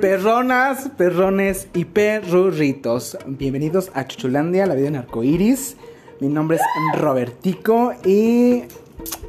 [0.00, 3.18] Perronas, perrones y perrurritos.
[3.26, 5.76] Bienvenidos a Chuchulandia, la vida en arcoiris.
[6.20, 8.62] Mi nombre es Robertico y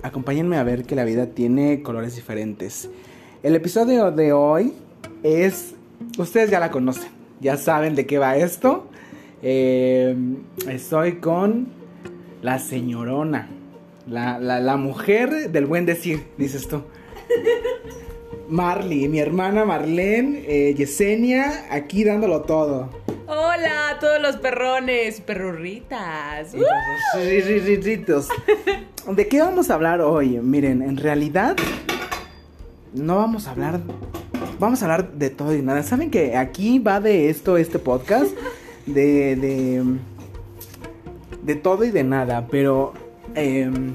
[0.02, 2.90] acompáñenme a ver que la vida tiene colores diferentes.
[3.44, 4.74] El episodio de hoy
[5.24, 5.76] es.
[6.18, 8.88] Ustedes ya la conocen, ya saben de qué va esto.
[9.42, 10.16] Eh,
[10.70, 11.68] estoy con
[12.42, 13.50] la señorona,
[14.08, 16.84] la, la, la mujer del buen decir, dices tú.
[18.52, 22.90] Marley, mi hermana Marlene, eh, Yesenia, aquí dándolo todo.
[23.26, 26.54] Hola a todos los perrones, perrurritas.
[27.14, 28.28] Perrurritos.
[29.08, 30.38] ¿De qué vamos a hablar hoy?
[30.42, 31.56] Miren, en realidad
[32.94, 33.80] no vamos a hablar,
[34.60, 35.82] vamos a hablar de todo y nada.
[35.82, 38.32] ¿Saben que aquí va de esto, este podcast?
[38.86, 39.84] De, de,
[41.44, 42.94] de todo y de nada, pero
[43.36, 43.94] em,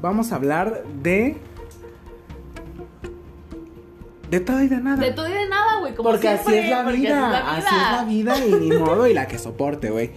[0.00, 1.36] vamos a hablar de...
[4.34, 4.96] De todo y de nada.
[4.96, 5.94] De todo y de nada, güey.
[5.94, 7.56] Como Porque así es la porque vida.
[7.56, 10.10] Así es la vida y ni modo y la que soporte, güey.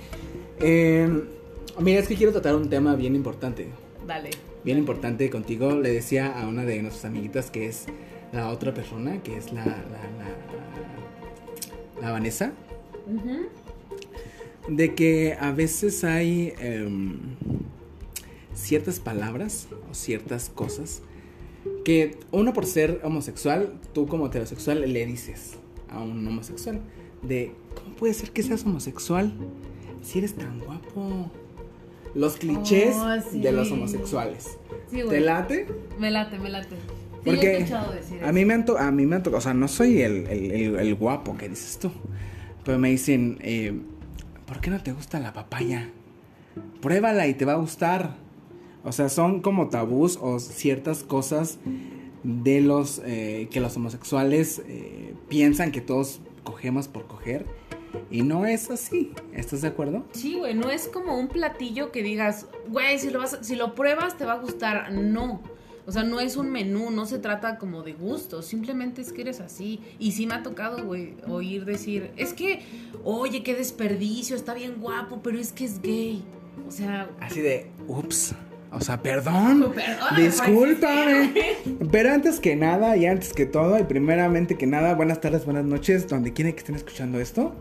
[0.59, 1.07] Eh,
[1.77, 3.67] mira, es que quiero tratar un tema bien importante.
[4.07, 4.31] Dale.
[4.63, 5.75] Bien importante contigo.
[5.75, 7.85] Le decía a una de nuestras amiguitas que es
[8.31, 9.65] la otra persona, que es la.
[9.65, 9.85] La, la,
[12.01, 12.53] la Vanessa.
[13.05, 13.49] Ujú.
[14.67, 17.19] De que a veces hay em,
[18.55, 21.03] ciertas palabras o ciertas cosas
[21.85, 25.53] que uno por ser homosexual, tú como heterosexual le dices
[25.89, 26.81] a un homosexual
[27.21, 29.33] de ¿cómo puede ser que seas homosexual
[30.03, 31.31] si eres tan guapo?
[32.15, 33.41] Los clichés Oh, sí.
[33.41, 34.57] de los homosexuales.
[34.89, 35.67] Sí, ¿Te late?
[35.99, 36.75] Me late, me late.
[37.23, 40.01] Porque decir a mí me han a mí me han tocado, o sea, no soy
[40.01, 41.91] el, el- el- el guapo que dices tú,
[42.63, 43.73] pero me dicen, eh,
[44.45, 45.89] ¿por qué no te gusta la papaya?
[46.81, 48.15] Pruébala y te va a gustar.
[48.87, 51.59] O sea, son como tabús o ciertas cosas
[52.23, 57.45] de los eh, que los homosexuales eh, piensan que todos cogemos por coger
[58.09, 59.11] y no es así.
[59.33, 60.05] ¿Estás de acuerdo?
[60.13, 63.75] Sí, güey, no es como un platillo que digas, güey, si lo vas, si lo
[63.75, 64.93] pruebas te va a gustar.
[64.93, 65.41] No.
[65.85, 69.21] O sea, no es un menú, no se trata como de gusto, simplemente es que
[69.21, 69.81] eres así.
[69.99, 72.61] Y sí me ha tocado, güey, oír decir, es que,
[73.03, 76.23] oye, qué desperdicio, está bien guapo, pero es que es gay.
[76.65, 78.33] O sea, Así de, ups.
[78.71, 79.71] O sea, perdón.
[79.73, 81.33] Perdóname, Discúlpame.
[81.91, 85.65] Pero antes que nada y antes que todo, y primeramente que nada, buenas tardes, buenas
[85.65, 87.53] noches, donde quiera que estén escuchando esto.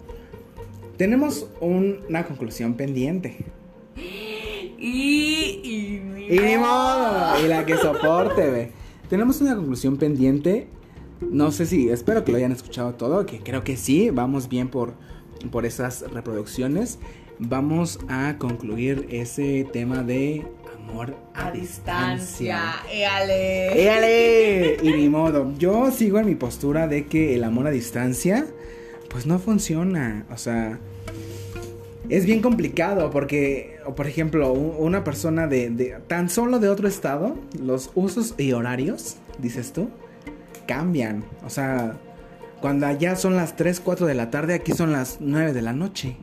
[0.97, 3.37] Tenemos un- una conclusión pendiente.
[3.97, 4.33] y...
[4.79, 6.03] Y,
[6.35, 8.73] Y ni modo, y la que soporte, ve.
[9.09, 10.67] Tenemos una conclusión pendiente.
[11.21, 14.69] No sé si, espero que lo hayan escuchado todo, que creo que sí, vamos bien
[14.69, 14.95] por,
[15.53, 16.99] por esas reproducciones.
[17.39, 20.45] Vamos a concluir ese tema de
[20.89, 22.61] amor a, A distancia.
[22.93, 23.83] Éale.
[23.83, 24.77] ¡Éale!
[24.83, 25.53] Y ni modo.
[25.59, 28.47] Yo sigo en mi postura de que el amor a distancia,
[29.11, 30.27] pues no funciona.
[30.31, 30.79] O sea,
[32.09, 37.37] es bien complicado porque, por ejemplo, una persona de, de tan solo de otro estado,
[37.61, 39.89] los usos y horarios, dices tú,
[40.67, 41.25] cambian.
[41.45, 41.97] O sea,
[42.61, 45.73] cuando allá son las 3, 4 de la tarde, aquí son las 9 de la
[45.73, 46.17] noche.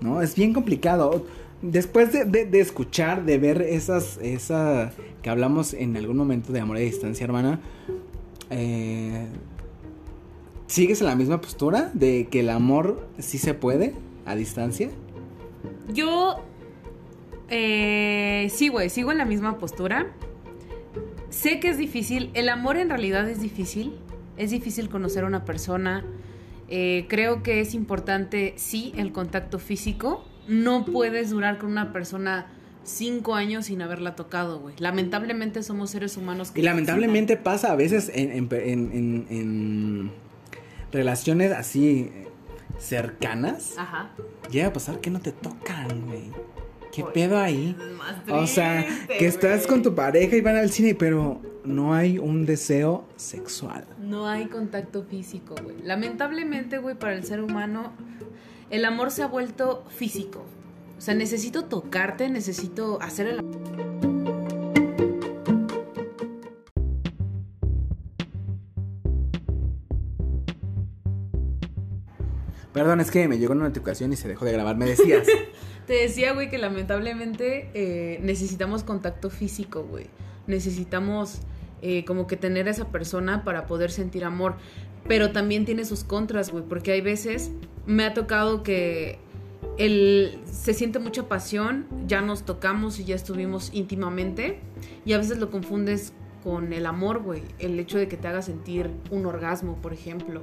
[0.00, 0.20] ¿No?
[0.20, 1.24] Es bien complicado.
[1.66, 4.92] Después de, de- escuchar, de ver esas, esa
[5.22, 7.58] que hablamos en algún momento de amor a distancia, hermana,
[8.50, 9.26] eh,
[10.66, 13.94] ¿sigues en la misma postura de que el amor sí se puede
[14.26, 14.90] a distancia?
[15.92, 16.42] Yo.
[17.48, 20.08] Eh, sí, güey, sigo en la misma postura.
[21.30, 22.30] Sé que es difícil.
[22.34, 23.94] El amor en realidad es difícil.
[24.36, 26.04] Es difícil conocer a una persona.
[26.68, 30.24] Eh, creo que es importante, sí, el contacto físico.
[30.48, 32.46] No puedes durar con una persona
[32.82, 34.74] cinco años sin haberla tocado, güey.
[34.78, 40.12] Lamentablemente somos seres humanos que Y lamentablemente pasa a veces en, en- en- en-
[40.92, 42.28] relaciones así eh,
[42.78, 43.74] cercanas.
[43.78, 44.10] Ajá.
[44.50, 46.30] Llega a pasar que no te tocan, güey.
[46.92, 47.76] ¿Qué Oye, pedo ahí?
[48.30, 48.86] O sea,
[49.18, 53.84] que estás con tu pareja y van al cine, pero no hay un deseo sexual.
[53.98, 55.76] No hay contacto físico, güey.
[55.82, 57.92] Lamentablemente, güey, para el ser humano,
[58.70, 60.44] el amor se ha vuelto físico.
[60.96, 63.40] O sea, necesito tocarte, necesito hacer el
[72.74, 74.76] Perdón, es que me llegó una notificación y se dejó de grabar.
[74.76, 75.28] Me decías.
[75.86, 80.06] Te decía, güey, que lamentablemente eh, necesitamos contacto físico, güey.
[80.48, 81.38] Necesitamos
[81.82, 84.56] eh, como que tener a esa persona para poder sentir amor.
[85.08, 87.50] Pero también tiene sus contras, güey, porque hay veces
[87.86, 89.18] me ha tocado que
[89.78, 94.60] el, se siente mucha pasión, ya nos tocamos y ya estuvimos íntimamente,
[95.04, 96.12] y a veces lo confundes
[96.42, 97.42] con el amor, güey.
[97.58, 100.42] El hecho de que te haga sentir un orgasmo, por ejemplo.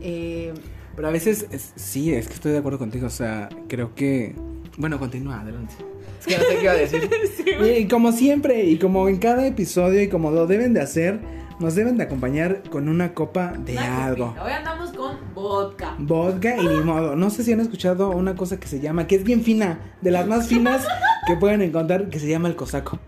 [0.00, 0.54] Eh,
[0.96, 3.06] Pero a veces, es- sí, es que estoy de acuerdo contigo.
[3.06, 4.34] O sea, creo que.
[4.76, 5.74] Bueno, continúa, adelante.
[6.20, 7.10] Es que no sé qué iba a decir.
[7.78, 11.18] y como siempre, y como en cada episodio, y como lo deben de hacer,
[11.58, 14.26] nos deben de acompañar con una copa de una algo.
[14.26, 14.44] copita.
[14.44, 15.94] Hoy andamos con vodka.
[15.98, 17.16] Vodka y ni modo.
[17.16, 20.10] No sé si han escuchado una cosa que se llama, que es bien fina, de
[20.10, 20.86] las más finas
[21.26, 22.98] que pueden encontrar, que se llama el cosaco.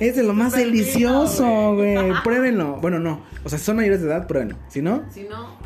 [0.00, 2.12] Es de lo más delicioso, güey.
[2.24, 2.78] Pruébenlo.
[2.80, 3.20] Bueno, no.
[3.44, 4.56] O sea, si son mayores de edad, pruébenlo.
[4.68, 5.58] Si no, Si no,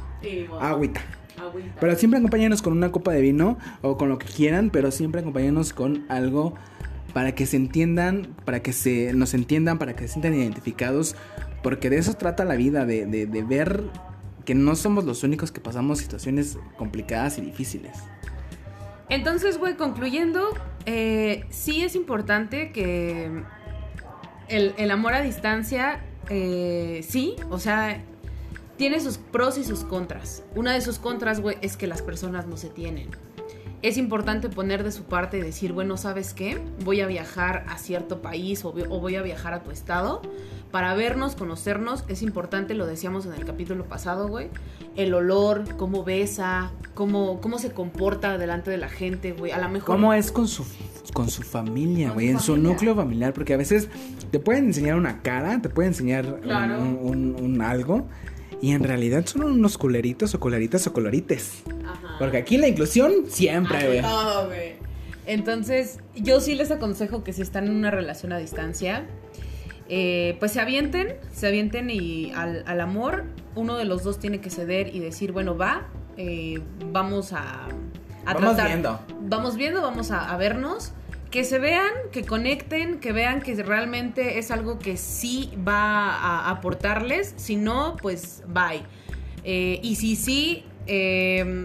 [0.61, 1.01] agüita.
[1.41, 1.75] Agüita.
[1.81, 5.21] Pero siempre acompáñanos con una copa de vino o con lo que quieran, pero siempre
[5.21, 6.55] acompáñanos con algo
[7.13, 11.15] para que se entiendan, para que se nos entiendan, para que se sientan identificados,
[11.63, 13.85] porque de eso trata la vida, de, de, de ver
[14.45, 17.99] que no somos los únicos que pasamos situaciones complicadas y difíciles.
[19.09, 20.49] Entonces, güey, concluyendo,
[20.87, 23.45] eh, sí es importante que
[24.49, 26.01] el, el amor a distancia,
[26.31, 28.03] eh, sí, o sea,
[28.77, 30.43] tiene sus pros y sus contras.
[30.55, 33.11] Una de sus contras, güey, es que las personas no se tienen.
[33.83, 36.61] Es importante poner de su parte y decir, bueno, ¿sabes qué?
[36.85, 40.23] Voy a viajar a cierto país o, o voy a viajar a tu estado
[40.73, 42.03] para vernos, conocernos.
[42.09, 44.49] Es importante, lo decíamos en el capítulo pasado, güey.
[44.97, 49.53] El olor, cómo besa, cómo, cómo se comporta delante de la gente, güey.
[49.53, 49.87] A lo mejor...
[49.95, 50.65] ¿Cómo es con su,
[51.13, 52.29] con su familia, güey?
[52.31, 53.89] En su núcleo familiar, porque a veces
[54.31, 56.81] te pueden enseñar una cara, te pueden enseñar un- Claro.
[56.81, 58.07] un- un- un algo,
[58.61, 61.63] y en realidad son unos culeritos o culeritas o colorites.
[61.85, 62.17] Ajá.
[62.19, 64.77] Porque aquí la inclusión siempre, güey.
[65.27, 69.07] Entonces, yo sí les aconsejo que si están en una relación a distancia,
[69.95, 73.25] eh, pues se avienten, se avienten y al, al amor,
[73.55, 75.87] uno de los dos tiene que ceder y decir, bueno, va,
[76.17, 76.61] eh,
[76.91, 77.67] vamos a,
[78.25, 79.01] a Vamos tratar- viendo.
[79.21, 80.93] Vamos viendo, vamos a, a vernos.
[81.31, 86.51] Que se vean, que conecten, que vean que realmente es algo que sí va a
[86.51, 87.35] aportarles.
[87.37, 88.83] Si no, pues bye.
[89.45, 91.65] Eh, y si sí, eh,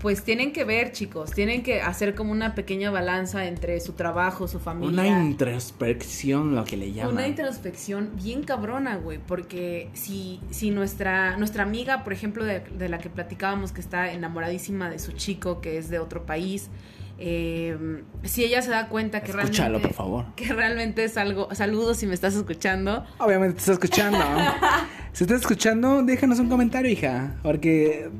[0.00, 1.32] pues tienen que ver, chicos.
[1.32, 4.92] Tienen que hacer como una pequeña balanza entre su trabajo, su familia.
[4.92, 7.14] Una introspección, lo que le llaman.
[7.14, 12.88] Una introspección bien cabrona, güey, porque si, si nuestra, nuestra amiga, por ejemplo, de, de
[12.88, 16.70] la que platicábamos, que está enamoradísima de su chico, que es de otro país,
[17.18, 19.88] eh, si ella se da cuenta que Escúchalo, realmente...
[19.88, 20.26] por favor.
[20.34, 21.48] Que realmente es algo...
[21.54, 23.04] Saludos si me estás escuchando.
[23.18, 24.18] Obviamente te está escuchando.
[25.12, 27.36] si estás escuchando, déjanos un comentario, hija.
[27.42, 28.10] Porque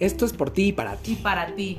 [0.00, 1.14] esto es por ti y para Y ti.
[1.22, 1.78] para ti.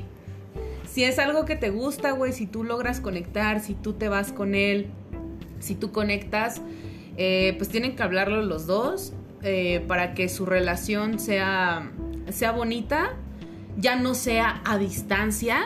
[0.92, 4.32] Si es algo que te gusta, güey, si tú logras conectar, si tú te vas
[4.32, 4.88] con él,
[5.60, 6.60] si tú conectas,
[7.16, 9.12] eh, pues tienen que hablarlo los dos
[9.42, 11.90] eh, para que su relación sea,
[12.30, 13.14] sea bonita,
[13.78, 15.60] ya no sea a distancia,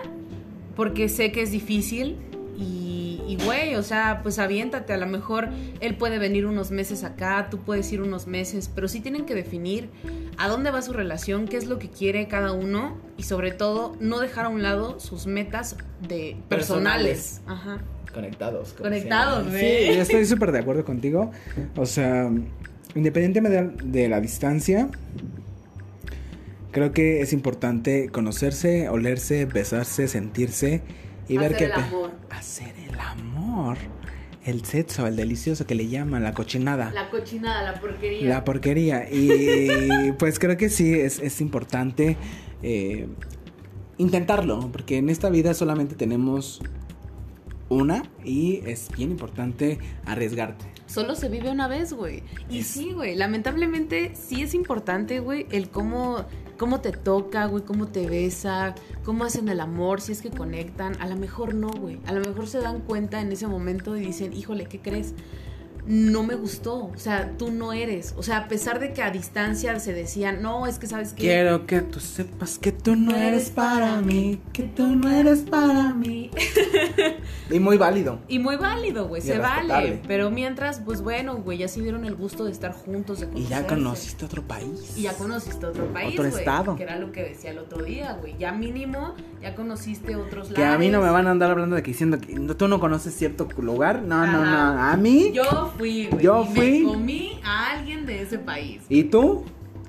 [0.77, 2.17] porque sé que es difícil.
[2.57, 4.93] Y, y, güey, o sea, pues aviéntate.
[4.93, 5.49] A lo mejor
[5.81, 9.35] él puede venir unos meses acá, tú puedes ir unos meses, pero sí tienen que
[9.35, 9.91] definir
[10.39, 13.97] a dónde va su relación, qué es lo que quiere cada uno y sobre todo
[14.01, 17.41] no dejar a un lado sus metas de personales.
[17.47, 17.83] Ajá.
[18.13, 18.75] Conectados.
[18.75, 19.89] Conectados, güey.
[19.89, 21.33] Sí, yo estoy súper de acuerdo contigo.
[21.77, 22.31] O sea,
[22.95, 24.89] independientemente de, de la distancia,
[26.71, 30.83] creo que es importante conocerse, olerse, besarse, sentirse
[31.29, 32.11] y ver Hacer qué el pe- amor.
[32.31, 33.77] Hacer el amor.
[34.45, 36.91] El sexo, el delicioso que le llaman, la cochinada.
[36.93, 38.29] La cochinada, la porquería.
[38.29, 39.09] La porquería.
[39.11, 42.19] Y pues creo que sí es, es importante
[42.63, 43.09] eh,
[43.97, 46.61] intentarlo, porque en esta vida solamente tenemos
[47.71, 50.67] una y es bien importante arriesgarte.
[50.87, 52.23] Solo se vive una vez, güey.
[52.51, 53.15] Y Es- sí, güey.
[53.17, 56.27] Lamentablemente sí es importante, güey, el cómo,
[56.59, 61.01] cómo te toca, güey, cómo te besa, cómo hacen el amor, si es que conectan.
[61.01, 62.01] A lo mejor no, güey.
[62.07, 65.15] A lo mejor se dan cuenta en ese momento y dicen, híjole, ¿qué crees?
[65.87, 66.87] No me gustó.
[66.87, 68.15] O sea, tú no eres.
[68.17, 71.23] O sea, a pesar de que a distancia se decían, no, es que sabes que.
[71.23, 75.93] Quiero que tú sepas que tú no eres para mí, que tú no eres para
[75.93, 76.31] mí.
[77.51, 78.21] Y muy válido.
[78.27, 80.01] Y muy válido, güey, se vale.
[80.09, 83.45] Pero mientras, pues bueno, güey, ya se dieron el gusto de estar juntos, de Y
[83.47, 84.95] ya conociste otro país.
[84.97, 86.77] Y ya conociste otro país, Otro güey, estado.
[86.77, 88.37] Que era lo que decía el otro día, güey.
[88.39, 90.55] Ya mínimo, ya conociste otros lados.
[90.57, 92.67] Que a mí no me van a andar hablando de que diciendo que no- tú
[92.67, 94.03] no conoces cierto lugar.
[94.03, 94.83] No, no, no.
[94.83, 95.31] A mí.
[95.35, 96.25] Yo fui, güey.
[96.25, 96.79] Yo y fui.
[96.81, 98.83] Me comí a alguien de ese país.
[98.89, 99.45] ¿Y tú?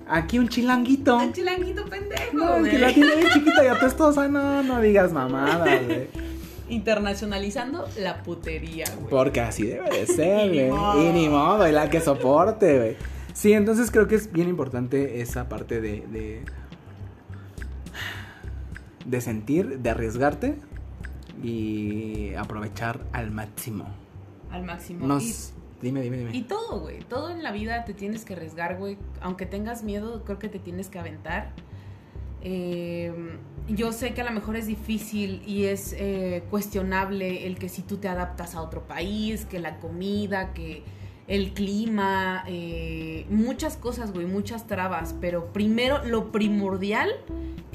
[0.08, 1.18] Aquí un chilanguito.
[1.18, 4.28] Un chilanguito pendejo, No, que la tiene bien chiquita y apestosa.
[4.28, 6.08] No, no digas mamadas, güey.
[6.70, 9.10] Internacionalizando la putería, güey.
[9.10, 11.08] Porque así debe de ser, güey.
[11.08, 12.98] Y ni modo, y la que soporte, güey.
[13.34, 16.06] Sí, entonces creo que es bien importante esa parte de.
[16.08, 16.44] de,
[19.06, 20.56] de sentir, de arriesgarte
[21.44, 23.88] y aprovechar al máximo.
[24.52, 25.06] Al máximo.
[25.06, 25.54] Nos,
[25.86, 26.32] Dime, dime, dime.
[26.36, 26.98] Y todo, güey.
[27.02, 28.98] Todo en la vida te tienes que arriesgar, güey.
[29.22, 31.54] Aunque tengas miedo, creo que te tienes que aventar.
[32.42, 33.14] Eh,
[33.68, 37.84] yo sé que a lo mejor es difícil y es eh, cuestionable el que si
[37.84, 40.82] tú te adaptas a otro país, que la comida, que
[41.28, 45.14] el clima, eh, muchas cosas, güey, muchas trabas.
[45.22, 47.12] Pero primero, lo primordial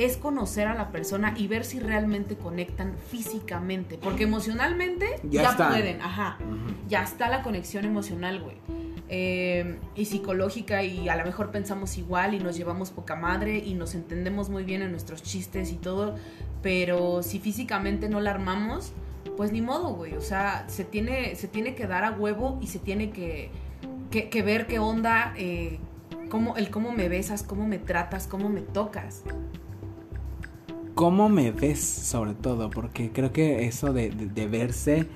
[0.00, 3.98] es conocer a la persona y ver si realmente conectan físicamente.
[3.98, 6.38] Porque emocionalmente Ya pueden, ajá.
[6.88, 8.56] Ya está la conexión emocional, güey.
[9.12, 13.74] Eh, y psicológica y a lo mejor pensamos igual y nos llevamos poca madre y
[13.74, 16.14] nos entendemos muy bien en nuestros chistes y todo,
[16.62, 18.92] pero si físicamente no la armamos,
[19.36, 20.14] pues ni modo, güey.
[20.14, 23.50] O sea, se tiene, se tiene que dar a huevo y se tiene que,
[24.10, 25.78] que, que ver qué onda, eh,
[26.28, 29.24] cómo, el cómo me besas, cómo me tratas, cómo me tocas.
[31.00, 32.68] ¿Cómo me ves sobre todo?
[32.68, 35.06] Porque creo que eso de, de- de verse...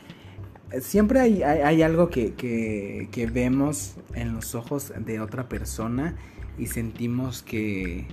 [0.80, 6.16] Siempre hay, hay- hay algo que, que- que vemos en los ojos de otra persona
[6.56, 8.06] y sentimos que,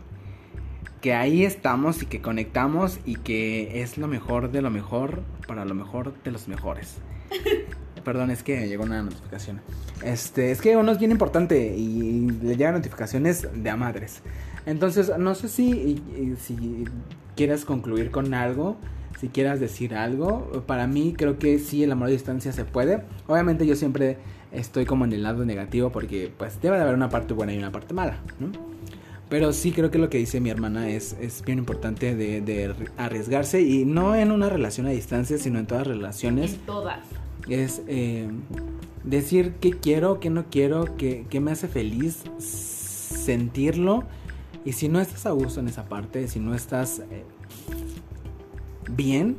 [0.99, 5.63] que ahí estamos y que conectamos y que es lo mejor de lo mejor para
[5.63, 6.97] lo mejor de los mejores.
[8.03, 9.61] Perdón, es que llegó una notificación.
[10.03, 14.23] Este, es que uno es bien importante y le llegan notificaciones de a madres.
[14.65, 16.03] Entonces, no sé si,
[16.45, 16.83] si
[17.41, 18.77] quieras concluir con algo,
[19.19, 20.63] si quieras decir algo.
[20.67, 23.01] Para mí creo que sí, el amor a distancia se puede.
[23.25, 24.17] Obviamente yo siempre
[24.51, 27.57] estoy como en el lado negativo porque pues debe de haber una parte buena y
[27.57, 28.51] una parte mala, ¿no?
[29.27, 32.75] Pero sí creo que lo que dice mi hermana es, es bien importante de, de
[32.95, 36.99] arriesgarse y no en una relación a distancia, sino en todas relaciones En todas.
[37.49, 38.29] es eh,
[39.03, 44.03] decir qué quiero, qué no quiero, qué, qué me hace feliz, sentirlo.
[44.63, 47.25] Y si no estás a gusto en esa parte, si no estás eh,
[48.89, 49.37] bien,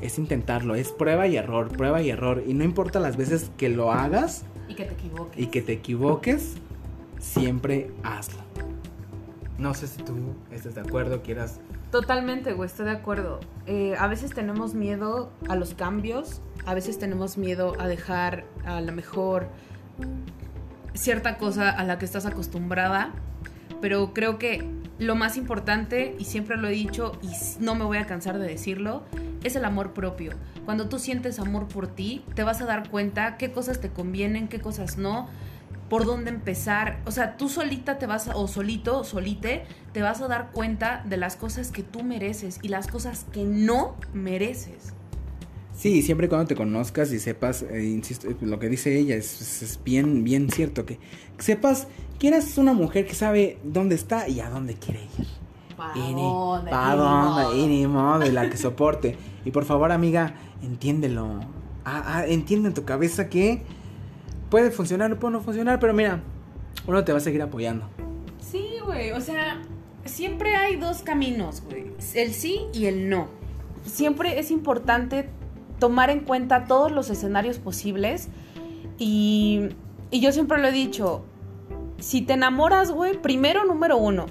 [0.00, 0.74] es intentarlo.
[0.74, 2.42] Es prueba y error, prueba y error.
[2.46, 5.38] Y no importa las veces que lo hagas Y que te equivoques.
[5.38, 6.54] y que te equivoques,
[7.18, 8.40] siempre hazlo.
[9.58, 10.14] No sé si tú
[10.50, 11.60] estás de acuerdo, quieras...
[11.90, 13.40] Totalmente, güey, estoy de acuerdo.
[13.66, 18.80] Eh, a veces tenemos miedo a los cambios, a veces tenemos miedo a dejar a
[18.80, 19.48] lo mejor
[20.94, 23.12] cierta cosa a la que estás acostumbrada,
[23.80, 24.68] pero creo que
[24.98, 27.28] lo más importante, y siempre lo he dicho y
[27.62, 29.02] no me voy a cansar de decirlo,
[29.44, 30.32] es el amor propio.
[30.64, 34.48] Cuando tú sientes amor por ti, te vas a dar cuenta qué cosas te convienen,
[34.48, 35.28] qué cosas no,
[35.90, 36.98] por dónde empezar.
[37.04, 41.04] O sea, tú solita te vas, a- o solito, solite, te vas a dar cuenta
[41.06, 44.94] de las cosas que tú mereces y las cosas que no mereces.
[45.76, 49.40] Sí, siempre y cuando te conozcas y sepas, eh, insisto, lo que dice ella es,
[49.42, 50.98] es- es bien, bien cierto, que
[51.38, 51.86] sepas
[52.18, 55.26] que eres una mujer que sabe dónde está y a dónde quiere ir.
[55.76, 56.70] ¿Pa' Y ni- dónde?
[56.70, 59.16] pa' Y ni dónde, y ni modo, y la que soporte.
[59.44, 61.40] Y por favor, amiga, entiéndelo.
[61.84, 63.62] Ah, ah, entiende en tu cabeza que
[64.50, 66.22] puede funcionar o puede no funcionar, pero mira,
[66.86, 67.86] uno te va a seguir apoyando.
[68.40, 69.60] Sí, güey, o sea,
[70.06, 71.92] siempre hay dos caminos, güey.
[72.14, 73.28] El sí y el no.
[73.84, 75.28] Siempre es importante
[75.78, 78.28] tomar en cuenta todos los escenarios posibles
[78.98, 79.68] y,
[80.10, 81.24] y yo siempre lo he dicho,
[81.98, 84.26] si te enamoras, güey, primero número uno,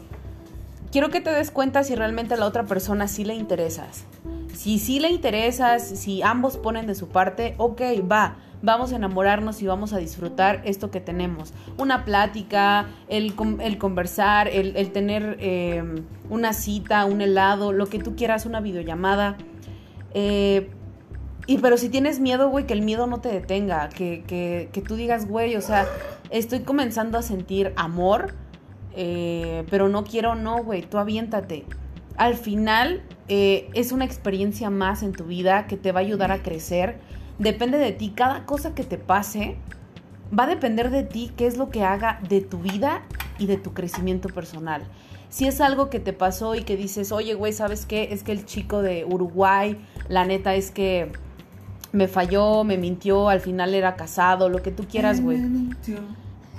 [0.91, 4.05] quiero que te des cuenta si realmente a la otra persona sí le interesas.
[4.53, 9.61] Si sí le interesas, si ambos ponen de su parte, ok, va, vamos a enamorarnos
[9.61, 11.53] y vamos a disfrutar esto que tenemos.
[11.77, 15.83] Una plática, el, el conversar, el, el tener eh,
[16.29, 19.35] una cita, un helado, lo que tú quieras, una videollamada.
[20.13, 20.71] Eh,
[21.47, 24.81] y pero si tienes miedo, güey, que el miedo no te detenga, que, que, que
[24.81, 25.87] tú digas, güey, o sea,
[26.31, 28.33] estoy comenzando a sentir amor,
[28.95, 31.65] eh, pero no quiero, no, güey, tú aviéntate.
[32.17, 36.31] Al final eh, es una experiencia más en tu vida que te va a ayudar
[36.31, 36.97] a crecer.
[37.37, 39.57] Depende de ti, cada cosa que te pase
[40.37, 43.03] va a depender de ti qué es lo que haga de tu vida
[43.37, 44.83] y de tu crecimiento personal.
[45.29, 48.09] Si es algo que te pasó y que dices, oye, güey, ¿sabes qué?
[48.11, 51.11] Es que el chico de Uruguay, la neta es que
[51.95, 55.39] me falló, me mintió, al final era casado, lo que tú quieras, güey.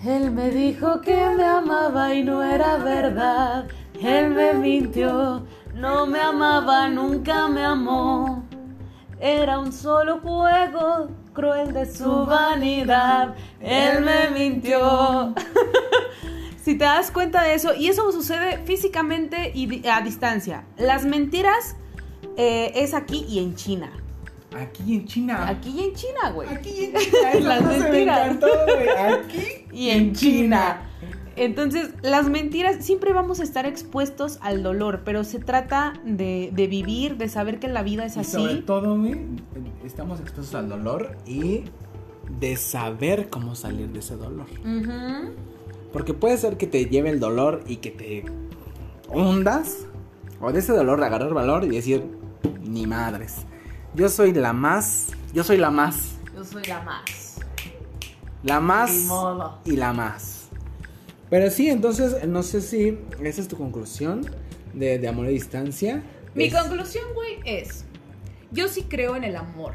[0.04, 3.66] Él me dijo que me amaba y no era verdad.
[4.00, 8.44] Él me mintió, no me amaba, nunca me amó.
[9.18, 13.34] Era un solo juego cruel de su vanidad.
[13.60, 15.34] Él me mintió.
[16.62, 20.64] si te das cuenta de eso, y eso sucede físicamente y a distancia.
[20.76, 21.76] Las mentiras
[22.36, 23.90] eh, es aquí y en China.
[24.54, 25.48] Aquí en China.
[25.48, 26.48] Aquí y en China, güey.
[26.48, 27.34] Aquí en China.
[27.40, 28.36] Las mentiras.
[28.40, 28.88] güey.
[28.88, 30.82] Aquí y en China.
[31.38, 36.66] Entonces, las mentiras siempre vamos a estar expuestos al dolor, pero se trata de, de
[36.66, 38.62] vivir, de saber que la vida es Y sobre así.
[38.62, 39.20] todo, güey,
[39.84, 41.64] estamos expuestos al dolor y
[42.40, 44.46] de saber cómo salir de ese dolor.
[45.92, 48.24] Porque puede ser que te lleve el dolor y que te
[49.12, 49.86] hundas.
[50.40, 52.02] O de ese dolor agarrar valor y decir,
[52.62, 53.44] ni madres.
[53.96, 55.06] Yo soy la más.
[55.32, 56.16] Yo soy la más.
[56.34, 57.36] Yo soy la más.
[58.42, 58.90] La más
[59.64, 60.48] y la más.
[61.30, 64.30] Pero sí, entonces, no sé si esa es tu conclusión
[64.74, 66.02] de, amor a distancia.
[66.34, 67.86] Mi conclusión, güey, es.
[68.50, 69.72] Yo sí creo en el amor.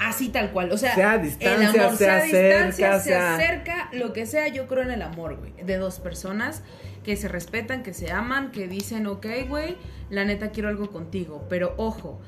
[0.00, 0.72] Así tal cual.
[0.72, 4.82] O sea, sea distancia, el amor, sea, distancia, se acerca, lo que sea, yo creo
[4.82, 5.52] en el amor, güey.
[5.64, 6.64] De dos personas
[7.04, 9.76] que se respetan, que se aman, que dicen, ok, güey,
[10.10, 11.46] la neta quiero algo contigo.
[11.48, 12.20] Pero ojo,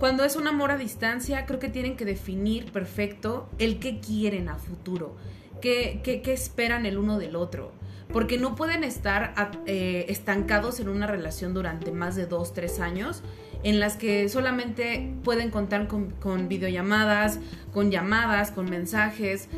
[0.00, 4.48] cuando es un amor a distancia, creo que tienen que definir perfecto el qué quieren
[4.48, 5.14] a futuro,
[5.60, 7.72] qué, qué, esperan el uno del otro.
[8.10, 9.34] Porque no pueden estar
[9.66, 13.22] eh, estancados en una relación durante más de dos, tres años
[13.62, 17.38] en las que solamente pueden contar con, con videollamadas,
[17.72, 19.48] con llamadas, con mensajes,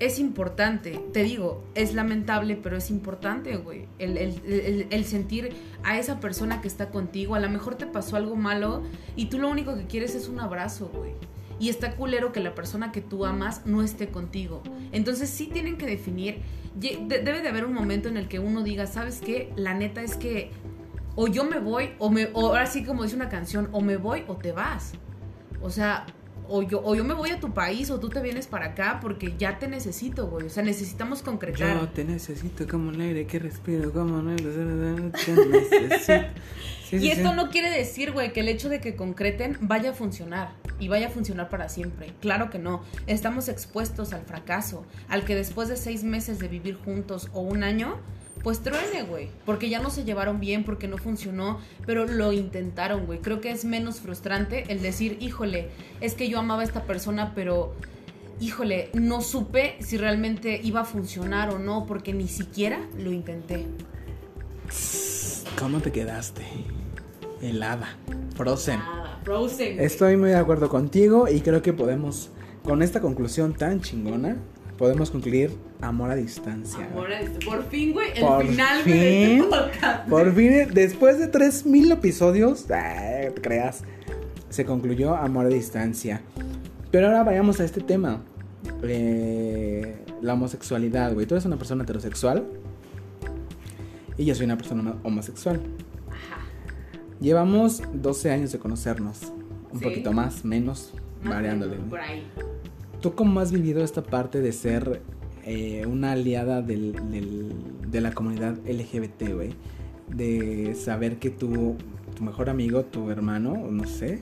[0.00, 3.86] es importante, te digo, es lamentable, pero es importante, güey.
[3.98, 5.50] El, sentir
[5.82, 8.82] a esa persona que está contigo, a lo mejor te pasó algo malo
[9.16, 11.12] y tú lo único que quieres es un abrazo, güey.
[11.58, 14.62] Y está culero que la persona que tú amas no esté contigo.
[14.92, 16.42] Entonces sí tienen que definir,
[16.76, 19.52] debe de haber un momento en el que uno diga, ¿sabes qué?
[19.56, 20.52] La neta es que
[21.16, 23.96] o yo me voy, o, me, o ahora sí como dice una canción, o me
[23.96, 24.92] voy o te vas.
[25.60, 26.06] O sea,
[26.48, 28.98] o yo, o yo me voy a tu país o tú te vienes para acá
[29.00, 30.46] porque ya te necesito, güey.
[30.46, 31.78] O sea, necesitamos concretar.
[31.78, 36.28] Yo te necesito como un aire que respiro, como aire te necesito.
[36.92, 40.52] y esto no quiere decir, güey, que el hecho de que concreten vaya a funcionar
[40.80, 42.12] y vaya a funcionar para siempre.
[42.20, 42.82] Claro que no.
[43.06, 47.62] Estamos expuestos al fracaso, al que después de seis meses de vivir juntos o un
[47.62, 47.98] año
[48.42, 49.28] pues truene, güey.
[49.44, 53.20] Porque ya no se llevaron bien, porque no funcionó, pero lo intentaron, güey.
[53.20, 57.32] Creo que es menos frustrante el decir, híjole, es que yo amaba a esta persona,
[57.34, 57.74] pero,
[58.40, 63.66] híjole, no supe si realmente iba a funcionar o no, porque ni siquiera lo intenté.
[65.58, 66.42] ¿Cómo te quedaste?
[67.40, 67.96] Helada.
[68.36, 68.80] Frozen.
[69.24, 69.80] frozen.
[69.80, 72.30] Estoy muy de acuerdo contigo y creo que podemos,
[72.62, 74.36] con esta conclusión tan chingona,
[74.78, 76.86] podemos concluir Amor a distancia.
[76.86, 77.50] Amor a distancia.
[77.50, 80.08] Por fin, güey, el final de este podcast.
[80.08, 83.82] Por fin, después de 3000 episodios, te creas,
[84.48, 86.22] se concluyó Amor a distancia.
[86.90, 88.22] Pero ahora vayamos a este tema.
[88.82, 91.26] Eh, la homosexualidad, güey.
[91.26, 92.46] Tú eres una persona heterosexual.
[94.16, 95.60] Y yo soy una persona homosexual.
[96.08, 96.40] Ajá.
[97.20, 99.32] Llevamos 12 años de conocernos.
[99.70, 101.76] Un poquito más, menos, variándole.
[101.76, 102.24] Por ahí.
[103.00, 105.02] ¿Tú cómo has vivido esta parte de ser
[105.44, 109.54] eh, una aliada de la comunidad LGBT, güey?
[110.08, 111.76] De saber que tu,
[112.16, 114.20] tu mejor amigo, tu hermano, no sé,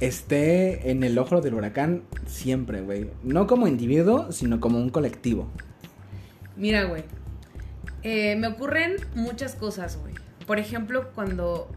[0.00, 3.10] esté en el ojo del huracán siempre, güey.
[3.22, 5.48] No como individuo, sino como un colectivo.
[6.56, 7.04] Mira, güey.
[8.02, 10.14] Eh, me ocurren muchas cosas, güey.
[10.46, 11.68] Por ejemplo, cuando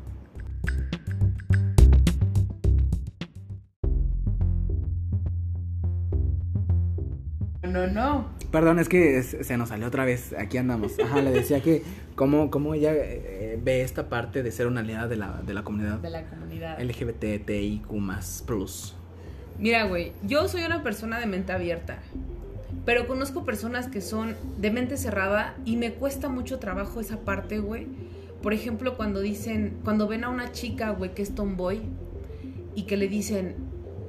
[7.78, 8.30] no, no.
[8.52, 10.34] Perdón, es que se nos salió otra vez.
[10.34, 10.98] Aquí andamos.
[11.00, 11.84] Ajá, le decía que
[12.16, 15.64] cómo, cómo ella eh, ve esta parte de ser una aliada de la, de la
[15.64, 16.00] comunidad.
[16.00, 16.82] De la comunidad.
[16.82, 17.88] LGBTIQ
[18.46, 18.96] plus.
[19.60, 22.00] Mira, güey, yo soy una persona de mente abierta.
[22.86, 27.60] Pero conozco personas que son de mente cerrada y me cuesta mucho trabajo esa parte,
[27.60, 27.88] güey.
[28.42, 31.82] Por ejemplo, cuando dicen, cuando ven a una chica, güey, que es tomboy
[32.76, 33.56] y que le dicen,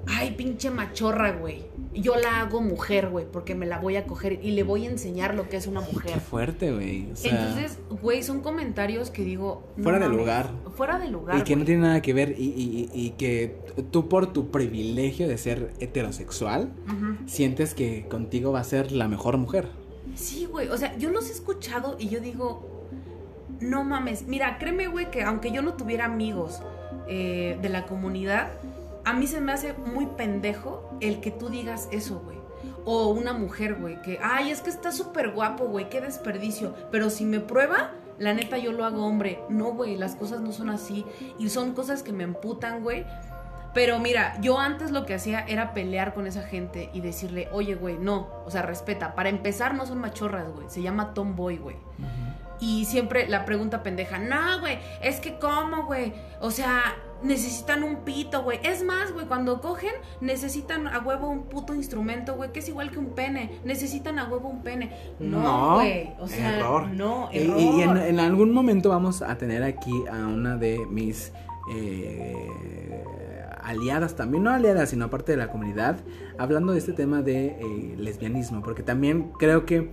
[0.09, 1.67] ay, pinche machorra, güey
[2.01, 4.91] yo la hago mujer, güey, porque me la voy a coger y le voy a
[4.91, 6.13] enseñar lo que es una mujer.
[6.15, 7.09] Qué fuerte, güey.
[7.25, 9.67] Entonces, güey, son comentarios que digo...
[9.83, 10.51] fuera de lugar.
[10.77, 11.39] Fuera de lugar.
[11.39, 13.59] Y que no tiene nada que ver y, que
[13.91, 16.73] tú por tu privilegio de ser heterosexual,
[17.27, 19.69] sientes que contigo va a ser la mejor mujer.
[20.15, 20.69] Sí, güey.
[20.69, 22.87] O sea, yo los he escuchado y yo digo,
[23.61, 24.27] no mames.
[24.27, 26.61] Mira, créeme, güey, que aunque yo no tuviera amigos
[27.09, 28.51] eh, de la comunidad
[29.09, 32.37] a mí se me hace muy pendejo el que tú digas eso, güey.
[32.85, 36.75] O una mujer, güey, que, ay, es que está súper guapo, güey, qué desperdicio.
[36.91, 39.41] Pero si me prueba, la neta yo lo hago hombre.
[39.49, 41.07] No, güey, las cosas no son así.
[41.39, 43.07] Y son cosas que me emputan, güey.
[43.73, 47.77] Pero mira, yo antes lo que hacía era pelear con esa gente y decirle, oye,
[47.77, 49.15] güey, no, o sea, respeta.
[49.15, 50.69] Para empezar, no son machorras, güey.
[50.69, 51.77] Se llama tomboy, güey.
[52.61, 56.13] Y siempre la pregunta pendeja, no, güey, es que cómo, güey.
[56.41, 58.61] O sea, necesitan un pito, güey.
[58.63, 62.91] Es más, güey, cuando cogen, necesitan a huevo un puto instrumento, güey, que es igual
[62.91, 63.61] que un pene.
[63.65, 64.93] Necesitan a huevo un pene.
[65.19, 66.13] No, güey.
[66.19, 66.89] o sea, error.
[66.89, 67.61] no, error.
[67.61, 71.33] Y, en, algún momento vamos a tener aquí a una de mis
[71.73, 73.05] eh,
[73.63, 75.99] aliadas, también no aliadas, sino aparte de la comunidad,
[76.39, 79.91] hablando de este tema de eh, lesbianismo, porque también creo que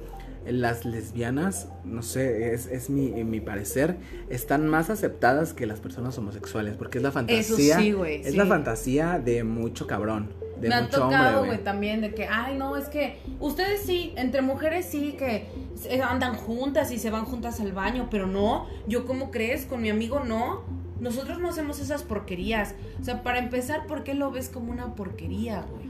[0.47, 3.97] las lesbianas, no sé, es, es mi, mi parecer,
[4.29, 8.37] están más aceptadas que las personas homosexuales, porque es la fantasía, sí, güey, es sí.
[8.37, 12.57] la fantasía de mucho cabrón, de Me mucho tocado, hombre, güey, también de que, ay,
[12.57, 17.25] no, es que ustedes sí, entre mujeres sí que se- andan juntas y se van
[17.25, 20.63] juntas al baño, pero no, yo cómo crees, con mi amigo no.
[20.97, 22.73] Nosotros no hacemos esas porquerías.
[23.01, 25.87] O sea, para empezar, ¿por qué lo ves como una porquería, güey?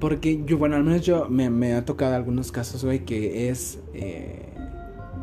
[0.00, 3.80] Porque yo, bueno, al menos yo me, me ha tocado algunos casos, güey, que es,
[3.94, 4.48] eh,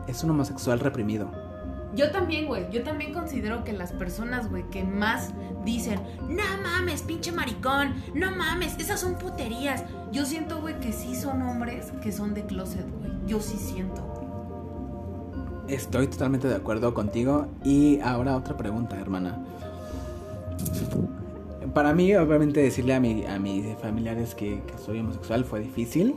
[0.08, 1.32] es un homosexual reprimido.
[1.96, 2.70] Yo también, güey.
[2.72, 5.32] Yo también considero que las personas, güey, que más
[5.64, 9.86] dicen, no mames, pinche maricón, no mames, esas son puterías.
[10.12, 13.12] Yo siento, güey, que sí son hombres que son de closet, güey.
[13.28, 14.26] Yo sí siento, güey.
[15.74, 17.48] Estoy totalmente de acuerdo contigo.
[17.64, 19.40] Y ahora otra pregunta, hermana.
[21.74, 26.16] Para mí, obviamente, decirle a, mi, a mis familiares que, soy homosexual fue difícil.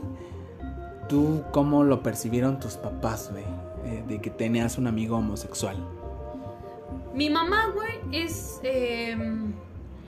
[1.07, 3.45] ¿Tú cómo lo percibieron tus papás, güey?
[3.85, 5.77] Eh, de que tenías un amigo homosexual.
[7.13, 8.59] Mi mamá, güey, es.
[8.63, 9.17] eh,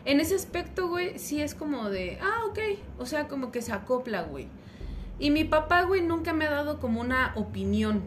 [0.03, 2.17] en ese aspecto, güey, sí es como de.
[2.21, 2.59] Ah, ok.
[2.99, 4.47] O sea, como que se acopla, güey.
[5.19, 8.01] Y mi papá, güey, nunca me ha dado como una opinión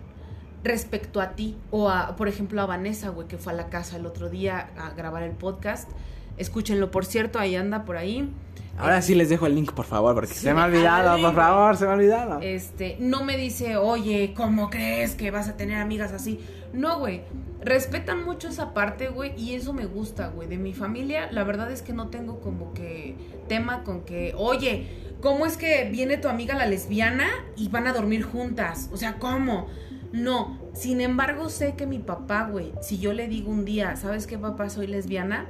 [0.65, 1.57] respecto a ti.
[1.71, 4.71] O a, por ejemplo, a Vanessa, güey, que fue a la casa el otro día
[4.77, 5.89] a grabar el podcast.
[6.37, 8.29] Escúchenlo, por cierto, ahí anda por ahí.
[8.77, 11.35] Ahora sí les dejo el link, por favor, porque Sí, se me ha olvidado, por
[11.35, 12.41] favor, se me ha olvidado.
[12.41, 16.41] Este, no me dice, oye, ¿cómo crees que vas a tener amigas así?
[16.73, 17.23] No, güey.
[17.63, 20.49] Respetan mucho esa parte, güey, y eso me gusta, güey.
[20.49, 23.15] De mi familia, la verdad es que no tengo como que
[23.49, 24.89] tema con que, oye,
[25.21, 28.91] ¿cómo es que viene tu amiga la lesbiana y van a dormir juntas?
[28.93, 29.69] O sea, ¿cómo?
[30.13, 30.59] No.
[30.75, 34.37] Sin embargo, sé que mi papá, güey, si yo le digo un día, ¿sabes qué,
[34.37, 34.69] papá?
[34.69, 35.47] Soy lesbiana.